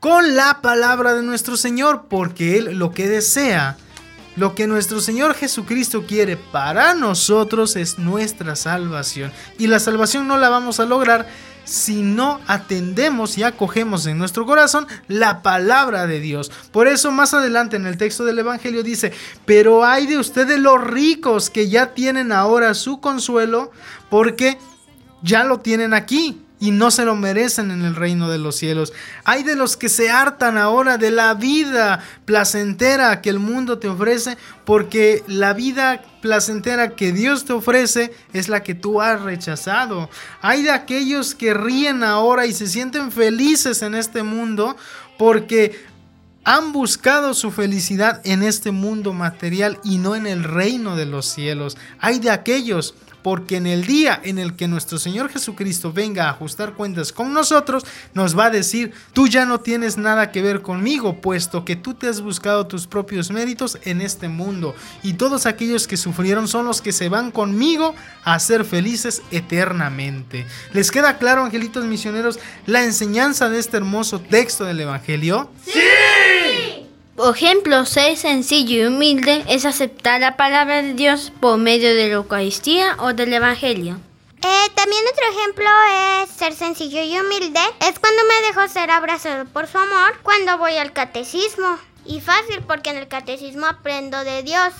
con 0.00 0.36
la 0.36 0.60
palabra 0.62 1.14
de 1.14 1.22
nuestro 1.22 1.56
Señor, 1.56 2.06
porque 2.08 2.58
Él 2.58 2.78
lo 2.78 2.92
que 2.92 3.08
desea, 3.08 3.76
lo 4.36 4.54
que 4.54 4.66
nuestro 4.66 5.00
Señor 5.00 5.34
Jesucristo 5.34 6.04
quiere 6.06 6.36
para 6.36 6.94
nosotros 6.94 7.76
es 7.76 7.98
nuestra 7.98 8.56
salvación. 8.56 9.32
Y 9.58 9.66
la 9.66 9.78
salvación 9.78 10.26
no 10.26 10.36
la 10.36 10.48
vamos 10.48 10.80
a 10.80 10.84
lograr 10.84 11.26
si 11.64 12.02
no 12.02 12.40
atendemos 12.46 13.38
y 13.38 13.42
acogemos 13.42 14.06
en 14.06 14.18
nuestro 14.18 14.44
corazón 14.44 14.86
la 15.08 15.42
palabra 15.42 16.06
de 16.06 16.20
Dios. 16.20 16.50
Por 16.72 16.88
eso 16.88 17.10
más 17.10 17.32
adelante 17.32 17.76
en 17.76 17.86
el 17.86 17.96
texto 17.96 18.24
del 18.24 18.38
Evangelio 18.38 18.82
dice, 18.82 19.12
pero 19.46 19.84
hay 19.84 20.06
de 20.06 20.18
ustedes 20.18 20.58
los 20.58 20.82
ricos 20.82 21.48
que 21.50 21.68
ya 21.68 21.94
tienen 21.94 22.32
ahora 22.32 22.74
su 22.74 23.00
consuelo 23.00 23.70
porque 24.10 24.58
ya 25.22 25.44
lo 25.44 25.60
tienen 25.60 25.94
aquí 25.94 26.43
y 26.60 26.70
no 26.70 26.90
se 26.90 27.04
lo 27.04 27.16
merecen 27.16 27.70
en 27.70 27.84
el 27.84 27.96
reino 27.96 28.28
de 28.28 28.38
los 28.38 28.56
cielos. 28.56 28.92
Hay 29.24 29.42
de 29.42 29.56
los 29.56 29.76
que 29.76 29.88
se 29.88 30.10
hartan 30.10 30.56
ahora 30.56 30.98
de 30.98 31.10
la 31.10 31.34
vida 31.34 32.02
placentera 32.24 33.20
que 33.20 33.30
el 33.30 33.38
mundo 33.38 33.78
te 33.78 33.88
ofrece, 33.88 34.38
porque 34.64 35.22
la 35.26 35.52
vida 35.52 36.02
placentera 36.22 36.96
que 36.96 37.12
Dios 37.12 37.44
te 37.44 37.52
ofrece 37.52 38.14
es 38.32 38.48
la 38.48 38.62
que 38.62 38.74
tú 38.74 39.02
has 39.02 39.20
rechazado. 39.20 40.08
Hay 40.40 40.62
de 40.62 40.70
aquellos 40.70 41.34
que 41.34 41.54
ríen 41.54 42.02
ahora 42.02 42.46
y 42.46 42.52
se 42.52 42.66
sienten 42.66 43.12
felices 43.12 43.82
en 43.82 43.94
este 43.94 44.22
mundo 44.22 44.76
porque 45.18 45.84
han 46.44 46.72
buscado 46.72 47.34
su 47.34 47.50
felicidad 47.50 48.20
en 48.24 48.42
este 48.42 48.70
mundo 48.70 49.12
material 49.12 49.78
y 49.82 49.98
no 49.98 50.14
en 50.14 50.26
el 50.26 50.44
reino 50.44 50.94
de 50.94 51.06
los 51.06 51.26
cielos. 51.26 51.76
Hay 51.98 52.20
de 52.20 52.30
aquellos 52.30 52.94
porque 53.24 53.56
en 53.56 53.66
el 53.66 53.86
día 53.86 54.20
en 54.22 54.38
el 54.38 54.54
que 54.54 54.68
nuestro 54.68 54.98
Señor 54.98 55.30
Jesucristo 55.30 55.94
venga 55.94 56.26
a 56.26 56.30
ajustar 56.32 56.74
cuentas 56.74 57.10
con 57.10 57.32
nosotros, 57.32 57.86
nos 58.12 58.38
va 58.38 58.44
a 58.44 58.50
decir, 58.50 58.92
tú 59.14 59.28
ya 59.28 59.46
no 59.46 59.60
tienes 59.60 59.96
nada 59.96 60.30
que 60.30 60.42
ver 60.42 60.60
conmigo, 60.60 61.22
puesto 61.22 61.64
que 61.64 61.74
tú 61.74 61.94
te 61.94 62.06
has 62.06 62.20
buscado 62.20 62.66
tus 62.66 62.86
propios 62.86 63.30
méritos 63.30 63.78
en 63.84 64.02
este 64.02 64.28
mundo, 64.28 64.76
y 65.02 65.14
todos 65.14 65.46
aquellos 65.46 65.88
que 65.88 65.96
sufrieron 65.96 66.48
son 66.48 66.66
los 66.66 66.82
que 66.82 66.92
se 66.92 67.08
van 67.08 67.30
conmigo 67.30 67.94
a 68.24 68.38
ser 68.38 68.62
felices 68.66 69.22
eternamente. 69.30 70.46
¿Les 70.74 70.90
queda 70.90 71.16
claro, 71.16 71.44
angelitos 71.44 71.86
misioneros, 71.86 72.38
la 72.66 72.84
enseñanza 72.84 73.48
de 73.48 73.58
este 73.58 73.78
hermoso 73.78 74.20
texto 74.20 74.66
del 74.66 74.80
Evangelio? 74.80 75.48
¡Sí! 75.64 76.83
Por 77.16 77.36
ejemplo, 77.36 77.86
ser 77.86 78.16
sencillo 78.16 78.82
y 78.82 78.86
humilde 78.86 79.44
es 79.48 79.64
aceptar 79.64 80.20
la 80.20 80.36
palabra 80.36 80.82
de 80.82 80.94
Dios 80.94 81.32
por 81.40 81.58
medio 81.58 81.94
de 81.94 82.08
la 82.08 82.14
Eucaristía 82.14 82.96
o 82.98 83.12
del 83.12 83.32
Evangelio. 83.32 84.00
Eh, 84.42 84.70
también 84.74 85.02
otro 85.12 85.24
ejemplo 85.30 85.66
es 86.22 86.30
ser 86.30 86.54
sencillo 86.54 87.02
y 87.02 87.18
humilde. 87.18 87.60
Es 87.80 88.00
cuando 88.00 88.20
me 88.24 88.46
dejo 88.48 88.66
ser 88.68 88.90
abrazado 88.90 89.44
por 89.44 89.68
su 89.68 89.78
amor 89.78 90.18
cuando 90.24 90.58
voy 90.58 90.76
al 90.76 90.92
catecismo. 90.92 91.78
Y 92.04 92.20
fácil 92.20 92.62
porque 92.66 92.90
en 92.90 92.96
el 92.96 93.06
catecismo 93.06 93.66
aprendo 93.66 94.24
de 94.24 94.42
Dios. 94.42 94.74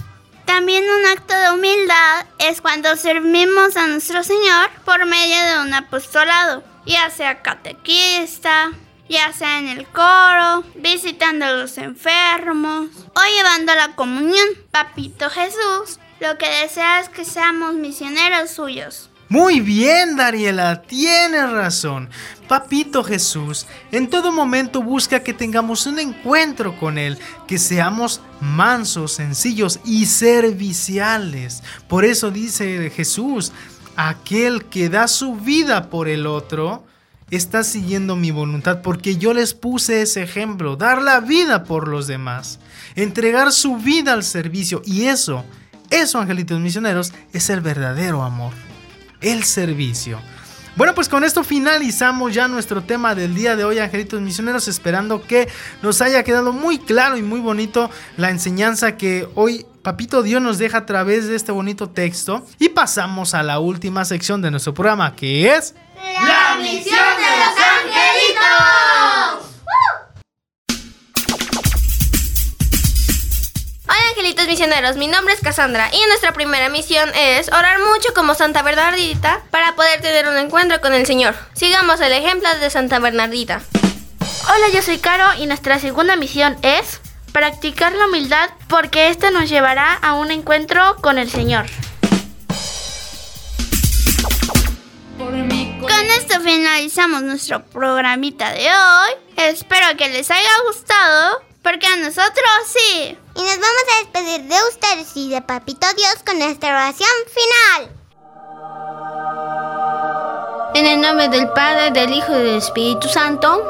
También 0.45 0.85
un 0.85 1.07
acto 1.07 1.35
de 1.35 1.53
humildad 1.53 2.27
es 2.39 2.61
cuando 2.61 2.97
servimos 2.97 3.77
a 3.77 3.87
nuestro 3.87 4.25
Señor 4.25 4.71
por 4.85 5.07
medio 5.07 5.37
de 5.37 5.61
un 5.61 5.73
apostolado, 5.73 6.63
ya 6.85 7.09
sea 7.11 7.41
catequista, 7.41 8.73
ya 9.09 9.33
sea 9.33 9.59
en 9.59 9.69
el 9.69 9.87
coro, 9.87 10.65
visitando 10.77 11.45
a 11.45 11.53
los 11.53 11.79
enfermos 11.79 12.89
o 13.15 13.21
llevando 13.37 13.75
la 13.75 13.95
comunión. 13.95 14.47
Papito 14.71 15.31
Jesús 15.31 15.99
lo 16.21 16.39
que 16.39 16.49
desea 16.63 17.01
es 17.01 17.09
que 17.09 17.25
seamos 17.25 17.75
misioneros 17.75 18.51
suyos. 18.51 19.11
Muy 19.29 19.61
bien, 19.61 20.17
Dariela, 20.17 20.83
tienes 20.83 21.51
razón. 21.51 22.09
Papito 22.47 23.03
Jesús 23.03 23.67
en 23.91 24.09
todo 24.09 24.31
momento 24.31 24.83
busca 24.83 25.23
que 25.23 25.35
tengamos 25.35 25.87
un 25.87 25.99
encuentro 25.99 26.79
con 26.79 26.99
Él, 26.99 27.19
que 27.49 27.59
seamos 27.59 28.21
mansos, 28.41 29.13
sencillos 29.13 29.81
y 29.85 30.07
serviciales. 30.07 31.63
Por 31.89 32.05
eso 32.05 32.31
dice 32.31 32.91
Jesús, 32.91 33.53
aquel 33.97 34.67
que 34.67 34.89
da 34.89 35.09
su 35.09 35.35
vida 35.35 35.91
por 35.91 36.09
el 36.09 36.27
otro, 36.27 36.85
está 37.31 37.65
siguiendo 37.65 38.17
mi 38.17 38.31
voluntad 38.31 38.83
porque 38.83 39.17
yo 39.17 39.35
les 39.35 39.55
puse 39.55 40.03
ese 40.03 40.23
ejemplo, 40.23 40.77
dar 40.77 41.03
la 41.03 41.21
vida 41.21 41.65
por 41.65 41.89
los 41.89 42.07
demás, 42.07 42.59
entregar 42.95 43.53
su 43.53 43.77
vida 43.77 44.13
al 44.13 44.25
servicio 44.25 44.83
y 44.85 45.05
eso, 45.05 45.45
eso 45.91 46.19
angelitos 46.19 46.61
misioneros 46.61 47.13
es 47.33 47.51
el 47.51 47.61
verdadero 47.61 48.23
amor, 48.23 48.53
el 49.21 49.45
servicio. 49.45 50.19
Bueno, 50.77 50.93
pues 50.93 51.09
con 51.09 51.23
esto 51.23 51.45
finalizamos 51.45 52.35
ya 52.35 52.49
nuestro 52.49 52.83
tema 52.83 53.15
del 53.15 53.33
día 53.33 53.55
de 53.55 53.65
hoy, 53.65 53.79
Angelitos 53.79 54.21
Misioneros, 54.21 54.67
esperando 54.67 55.23
que 55.23 55.49
nos 55.83 56.03
haya 56.03 56.25
quedado 56.25 56.53
muy 56.53 56.79
claro 56.79 57.17
y 57.17 57.23
muy 57.23 57.39
bonito 57.39 57.91
la 58.17 58.31
enseñanza 58.31 58.97
que 58.97 59.29
hoy 59.37 59.67
Papito 59.83 60.25
Dios 60.25 60.43
nos 60.43 60.59
deja 60.59 60.79
a 60.79 60.87
través 60.87 61.29
de 61.29 61.37
este 61.37 61.53
bonito 61.53 61.91
texto. 61.91 62.45
Y 62.59 62.71
pasamos 62.71 63.35
a 63.35 63.45
la 63.45 63.61
última 63.61 64.05
sección 64.05 64.43
de 64.43 64.51
nuestro 64.51 64.75
programa, 64.75 65.15
que 65.15 65.55
es... 65.55 65.77
La 65.97 66.57
misión 66.57 66.83
de 66.83 67.31
los 67.39 67.55
angelitos. 67.57 69.04
Angelitos 74.35 74.47
misioneros, 74.49 74.97
mi 74.97 75.07
nombre 75.07 75.33
es 75.33 75.41
Cassandra 75.41 75.91
y 75.93 76.07
nuestra 76.09 76.33
primera 76.33 76.69
misión 76.69 77.09
es 77.15 77.49
orar 77.49 77.79
mucho 77.79 78.13
como 78.15 78.35
Santa 78.35 78.63
Bernardita 78.63 79.43
para 79.51 79.77
poder 79.77 80.01
tener 80.01 80.27
un 80.27 80.37
encuentro 80.37 80.81
con 80.81 80.93
el 80.93 81.07
Señor. 81.07 81.35
Sigamos 81.55 82.01
el 82.01 82.13
ejemplo 82.13 82.49
de 82.59 82.69
Santa 82.69 82.99
Bernardita. 82.99 83.61
Hola, 84.45 84.69
yo 84.73 84.83
soy 84.83 84.99
Caro 84.99 85.25
y 85.39 85.47
nuestra 85.47 85.79
segunda 85.79 86.17
misión 86.17 86.57
es 86.63 87.01
practicar 87.33 87.93
la 87.93 88.07
humildad 88.07 88.51
porque 88.69 89.09
esto 89.09 89.31
nos 89.31 89.49
llevará 89.49 89.95
a 89.95 90.15
un 90.15 90.31
encuentro 90.31 90.97
con 91.01 91.19
el 91.19 91.31
Señor. 91.31 91.67
Con 95.17 96.07
esto 96.19 96.41
finalizamos 96.41 97.23
nuestro 97.23 97.65
programita 97.67 98.53
de 98.53 98.67
hoy. 98.67 99.11
Espero 99.37 99.97
que 99.97 100.09
les 100.09 100.31
haya 100.31 100.51
gustado, 100.67 101.41
porque 101.65 101.87
a 101.87 101.97
nosotros 101.97 102.45
sí. 102.67 103.19
Y 103.35 103.41
nos 103.41 103.59
vamos 103.59 103.85
a 103.91 103.99
despedir 103.99 104.43
de 104.43 104.57
ustedes 104.69 105.17
y 105.17 105.31
de 105.31 105.41
Papito 105.41 105.87
Dios 105.97 106.17
con 106.25 106.39
nuestra 106.39 106.69
oración 106.69 107.09
final. 107.35 107.91
En 110.75 110.87
el 110.87 111.01
nombre 111.01 111.29
del 111.29 111.49
Padre, 111.49 111.91
del 111.91 112.13
Hijo 112.13 112.33
y 112.33 112.43
del 112.43 112.59
Espíritu 112.59 113.09
Santo. 113.09 113.65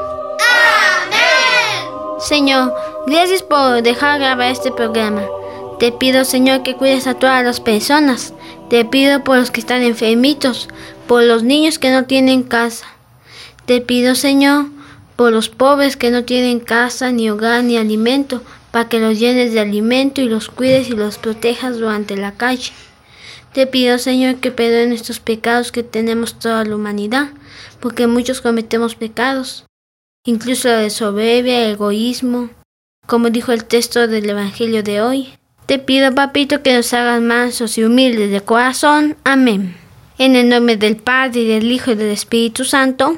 ¡Amén! 1.05 2.19
Señor, 2.19 2.75
gracias 3.07 3.41
por 3.41 3.81
dejar 3.81 4.19
grabar 4.19 4.51
este 4.51 4.71
programa. 4.71 5.23
Te 5.79 5.91
pido, 5.91 6.25
Señor, 6.25 6.63
que 6.63 6.75
cuides 6.75 7.07
a 7.07 7.15
todas 7.15 7.43
las 7.43 7.59
personas. 7.59 8.33
Te 8.69 8.83
pido 8.85 9.23
por 9.23 9.37
los 9.37 9.51
que 9.51 9.61
están 9.61 9.83
enfermitos, 9.83 10.67
por 11.07 11.23
los 11.23 11.43
niños 11.43 11.79
que 11.79 11.91
no 11.91 12.05
tienen 12.05 12.43
casa. 12.43 12.87
Te 13.65 13.81
pido, 13.81 14.15
Señor, 14.15 14.65
por 15.15 15.31
los 15.31 15.49
pobres 15.49 15.97
que 15.97 16.11
no 16.11 16.23
tienen 16.23 16.59
casa, 16.59 17.11
ni 17.11 17.29
hogar, 17.29 17.63
ni 17.63 17.77
alimento, 17.77 18.41
para 18.71 18.89
que 18.89 18.99
los 18.99 19.17
llenes 19.17 19.53
de 19.53 19.59
alimento 19.59 20.21
y 20.21 20.27
los 20.27 20.49
cuides 20.49 20.89
y 20.89 20.93
los 20.93 21.17
protejas 21.17 21.77
durante 21.77 22.17
la 22.17 22.33
calle. 22.33 22.73
Te 23.53 23.67
pido, 23.67 23.97
Señor, 23.99 24.35
que 24.35 24.51
perdonen 24.51 24.91
estos 24.91 25.21
pecados 25.21 25.71
que 25.71 25.83
tenemos 25.83 26.39
toda 26.39 26.65
la 26.65 26.75
humanidad, 26.75 27.29
porque 27.79 28.05
muchos 28.05 28.41
cometemos 28.41 28.95
pecados, 28.95 29.65
incluso 30.25 30.67
de 30.67 30.89
soberbia, 30.89 31.65
el 31.65 31.73
egoísmo, 31.75 32.49
como 33.07 33.29
dijo 33.29 33.53
el 33.53 33.63
texto 33.63 34.07
del 34.07 34.29
Evangelio 34.29 34.83
de 34.83 35.01
hoy. 35.01 35.33
Te 35.67 35.79
pido, 35.79 36.13
papito, 36.13 36.61
que 36.61 36.75
nos 36.75 36.93
hagas 36.93 37.21
mansos 37.21 37.77
y 37.77 37.83
humildes 37.85 38.29
de 38.29 38.41
corazón. 38.41 39.15
Amén. 39.23 39.77
En 40.17 40.35
el 40.35 40.49
nombre 40.49 40.75
del 40.75 40.97
Padre, 40.97 41.41
y 41.41 41.47
del 41.47 41.71
Hijo, 41.71 41.91
y 41.91 41.95
del 41.95 42.11
Espíritu 42.11 42.65
Santo. 42.65 43.17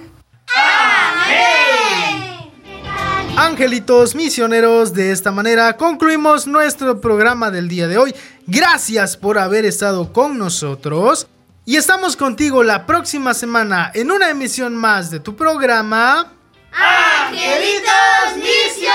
Angelitos 3.40 4.16
misioneros, 4.16 4.96
de 4.96 5.12
esta 5.12 5.32
manera 5.32 5.78
concluimos 5.78 6.48
nuestro 6.48 7.00
programa 7.00 7.52
del 7.52 7.68
día 7.68 7.88
de 7.88 8.00
hoy. 8.00 8.16
Gracias 8.48 9.16
por 9.16 9.38
haber 9.38 9.64
estado 9.64 10.12
con 10.12 10.40
nosotros. 10.40 11.28
Y 11.64 11.76
estamos 11.76 12.18
contigo 12.18 12.64
la 12.64 12.88
próxima 12.88 13.36
semana 13.36 13.92
en 13.94 14.10
una 14.10 14.32
emisión 14.32 14.76
más 14.76 15.12
de 15.12 15.20
tu 15.20 15.36
programa. 15.36 16.34
¡Angelitos 16.72 18.38
misioneros! 18.38 18.88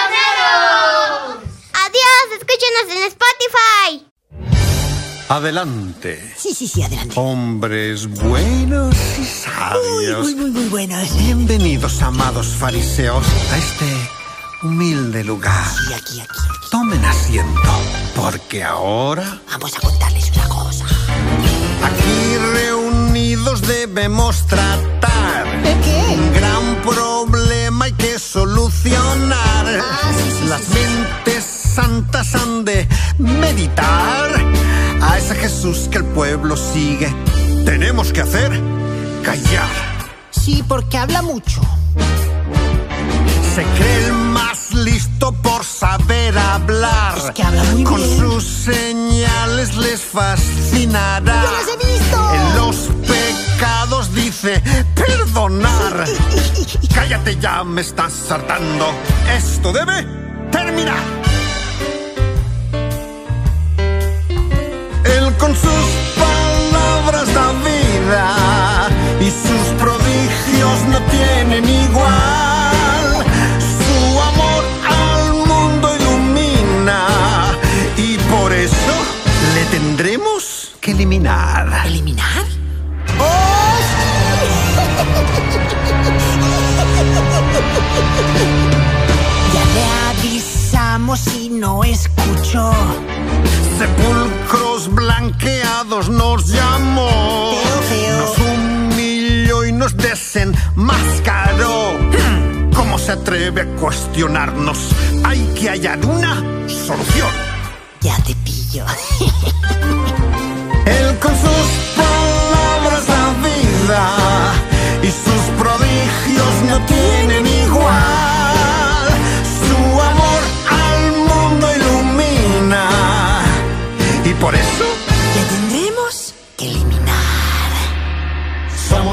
Adiós, 1.74 2.40
escúchenos 2.40 2.96
en 2.96 3.02
Spotify. 3.06 4.06
Adelante. 5.28 6.34
Sí, 6.36 6.52
sí, 6.52 6.66
sí, 6.66 6.82
adelante. 6.82 7.14
Hombres 7.14 8.08
buenos 8.08 8.96
y 9.20 9.24
sabios. 9.24 10.24
Muy, 10.24 10.34
muy, 10.34 10.50
muy 10.50 10.68
buenos. 10.68 11.16
Bienvenidos, 11.16 12.02
amados 12.02 12.48
fariseos, 12.48 13.24
a 13.52 13.58
este 13.58 14.21
humilde 14.62 15.24
lugar. 15.24 15.52
Aquí, 15.66 15.94
aquí, 15.94 16.20
aquí. 16.20 16.38
Tomen 16.70 17.04
asiento, 17.04 17.70
porque 18.14 18.64
ahora 18.64 19.40
Vamos 19.50 19.76
a 19.76 19.80
contarles 19.80 20.30
una 20.34 20.48
cosa. 20.48 20.84
aquí 21.84 22.36
reunidos 22.54 23.60
debemos 23.62 24.46
tratar 24.46 25.46
qué? 25.84 26.16
un 26.18 26.32
gran 26.32 26.82
problema 26.82 27.84
hay 27.86 27.92
que 27.92 28.18
solucionar. 28.18 29.66
Ah, 29.66 30.12
sí, 30.16 30.30
sí, 30.40 30.48
Las 30.48 30.62
sí, 30.62 30.74
mentes 30.74 31.44
santas 31.44 32.34
han 32.34 32.64
de 32.64 32.88
meditar 33.18 34.30
a 35.02 35.18
ese 35.18 35.34
Jesús 35.34 35.88
que 35.90 35.98
el 35.98 36.04
pueblo 36.04 36.56
sigue. 36.56 37.12
Tenemos 37.64 38.12
que 38.12 38.22
hacer 38.22 38.50
callar. 39.22 39.68
Sí, 40.30 40.64
porque 40.66 40.96
habla 40.98 41.22
mucho. 41.22 41.60
Se 43.54 43.62
cree 43.62 44.06
el 44.06 44.12
listo 44.74 45.32
por 45.32 45.64
saber 45.64 46.36
hablar. 46.38 47.16
Es 47.16 47.30
que 47.32 47.42
habla 47.42 47.62
muy 47.64 47.84
Con 47.84 47.96
bien. 47.96 48.18
sus 48.18 48.44
señales 48.44 49.76
les 49.76 50.00
fascinará. 50.00 51.42
¡Yo 51.42 51.50
las 51.52 51.68
he 51.68 51.86
visto! 51.92 52.34
En 52.34 52.56
los 52.56 52.76
pecados 53.06 54.14
dice 54.14 54.62
perdonar. 54.94 56.04
Cállate 56.94 57.36
ya, 57.40 57.64
me 57.64 57.80
estás 57.80 58.30
hartando. 58.30 58.92
Esto 59.36 59.72
debe 59.72 60.06
terminar. 60.50 60.96
Él 65.04 65.32
con 65.38 65.52
sus 65.54 65.86
palabras 66.16 67.32
da 67.34 67.52
vida 67.52 68.88
y 69.20 69.30
sus 69.30 69.80
prodigios 69.80 70.80
no 70.88 70.98
tienen 71.10 71.68
igual. 71.68 72.61
Tendremos 79.82 80.72
que 80.80 80.92
eliminar. 80.92 81.86
¿Eliminar? 81.86 82.44
Ya 89.52 89.64
le 89.74 89.84
avisamos 90.10 91.26
y 91.34 91.48
no 91.50 91.82
escuchó. 91.82 92.70
Sepulcros 93.78 94.88
blanqueados 94.94 96.08
nos 96.08 96.46
llamó. 96.46 97.50
Feo, 97.50 97.82
feo. 97.90 98.18
Nos 98.18 98.38
humilló 98.38 99.64
y 99.64 99.72
nos 99.72 99.96
desenmascaró. 99.96 101.94
Hmm, 101.98 102.70
¿Cómo 102.72 102.98
se 102.98 103.10
atreve 103.12 103.62
a 103.62 103.66
cuestionarnos? 103.80 104.78
Hay 105.24 105.40
que 105.58 105.70
hallar 105.70 105.98
una 106.06 106.36
solución. 106.68 107.51
Ya 108.02 108.16
te 108.24 108.34
pillo. 108.34 108.84
Él 110.86 111.18
con 111.20 111.30
sus 111.30 111.68
palabras 111.96 113.06
da 113.06 113.34
vida 113.44 114.54
y 115.02 115.06
sus 115.06 115.42
prodigios 115.56 116.54
no 116.68 116.84
tienen 116.86 117.46
igual. 117.46 118.31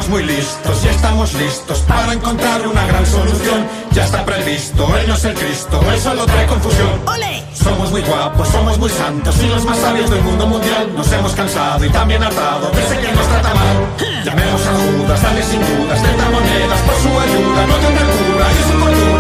Muy 0.10 0.24
listos 0.24 0.84
y 0.84 0.88
estamos 0.88 1.34
listos 1.36 1.80
para 1.88 2.14
encontrar 2.14 2.68
una 2.68 2.86
gran 2.88 3.05
solución. 3.05 3.66
Ya 3.91 4.05
está 4.05 4.26
previsto, 4.26 4.88
Él 4.97 5.07
no 5.07 5.14
es 5.14 5.24
el 5.24 5.36
Cristo, 5.36 5.80
Él 5.91 5.99
solo 5.99 6.26
trae 6.26 6.47
confusión. 6.47 6.89
¡Ole! 7.05 7.43
Somos 7.53 7.91
muy 7.91 8.01
guapos, 8.01 8.47
somos 8.47 8.78
muy 8.80 8.89
santos 8.89 9.36
y 9.43 9.47
los 9.47 9.64
más 9.66 9.78
sabios 9.78 10.10
del 10.10 10.22
mundo 10.24 10.47
mundial. 10.47 10.91
Nos 10.95 11.12
hemos 11.12 11.34
cansado 11.34 11.86
y 11.86 11.89
también 11.89 12.24
hartado 12.24 12.72
de 12.72 12.84
ese 12.84 12.97
que 12.97 13.12
nos 13.12 13.28
trata 13.28 13.53
mal. 13.53 13.78
Llamemos 14.26 14.62
a 14.66 14.72
Judas, 14.74 15.22
dale 15.22 15.43
sin 15.43 15.60
dudas, 15.60 15.99
monedas 16.32 16.82
por 16.82 16.95
su 16.95 17.20
ayuda. 17.20 17.68
No 17.68 17.76
tendrá 17.76 18.05
cura 18.05 18.47
y 18.51 18.64
su 18.64 18.80
fortuna 18.80 19.18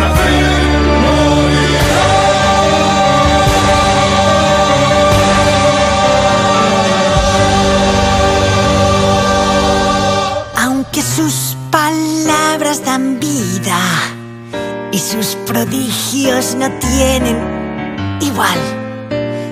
sus 15.09 15.35
prodigios 15.47 16.53
no 16.53 16.71
tienen 16.73 18.19
igual, 18.21 18.59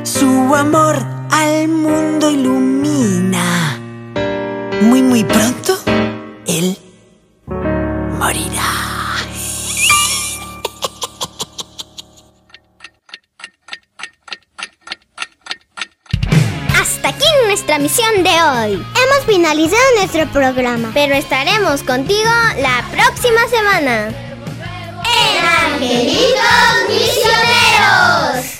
su 0.03 0.53
amor 0.53 1.03
al 1.32 1.68
mundo 1.68 2.30
ilumina. 2.30 3.80
Muy, 4.82 5.01
muy 5.01 5.24
pronto, 5.24 5.76
él 6.45 6.78
morirá. 8.20 8.62
Hasta 16.80 17.10
aquí 17.10 17.26
nuestra 17.47 17.80
misión 17.80 18.24
de 18.24 18.30
hoy. 18.30 18.74
Hemos 18.74 19.26
finalizado 19.26 19.82
nuestro 19.97 20.32
programa, 20.32 20.91
pero 20.93 21.16
estaremos 21.16 21.82
contigo 21.82 22.30
la 22.62 22.86
próxima 22.91 23.47
semana. 23.49 24.26
Angelitos 25.36 26.88
Misioneros. 26.88 28.57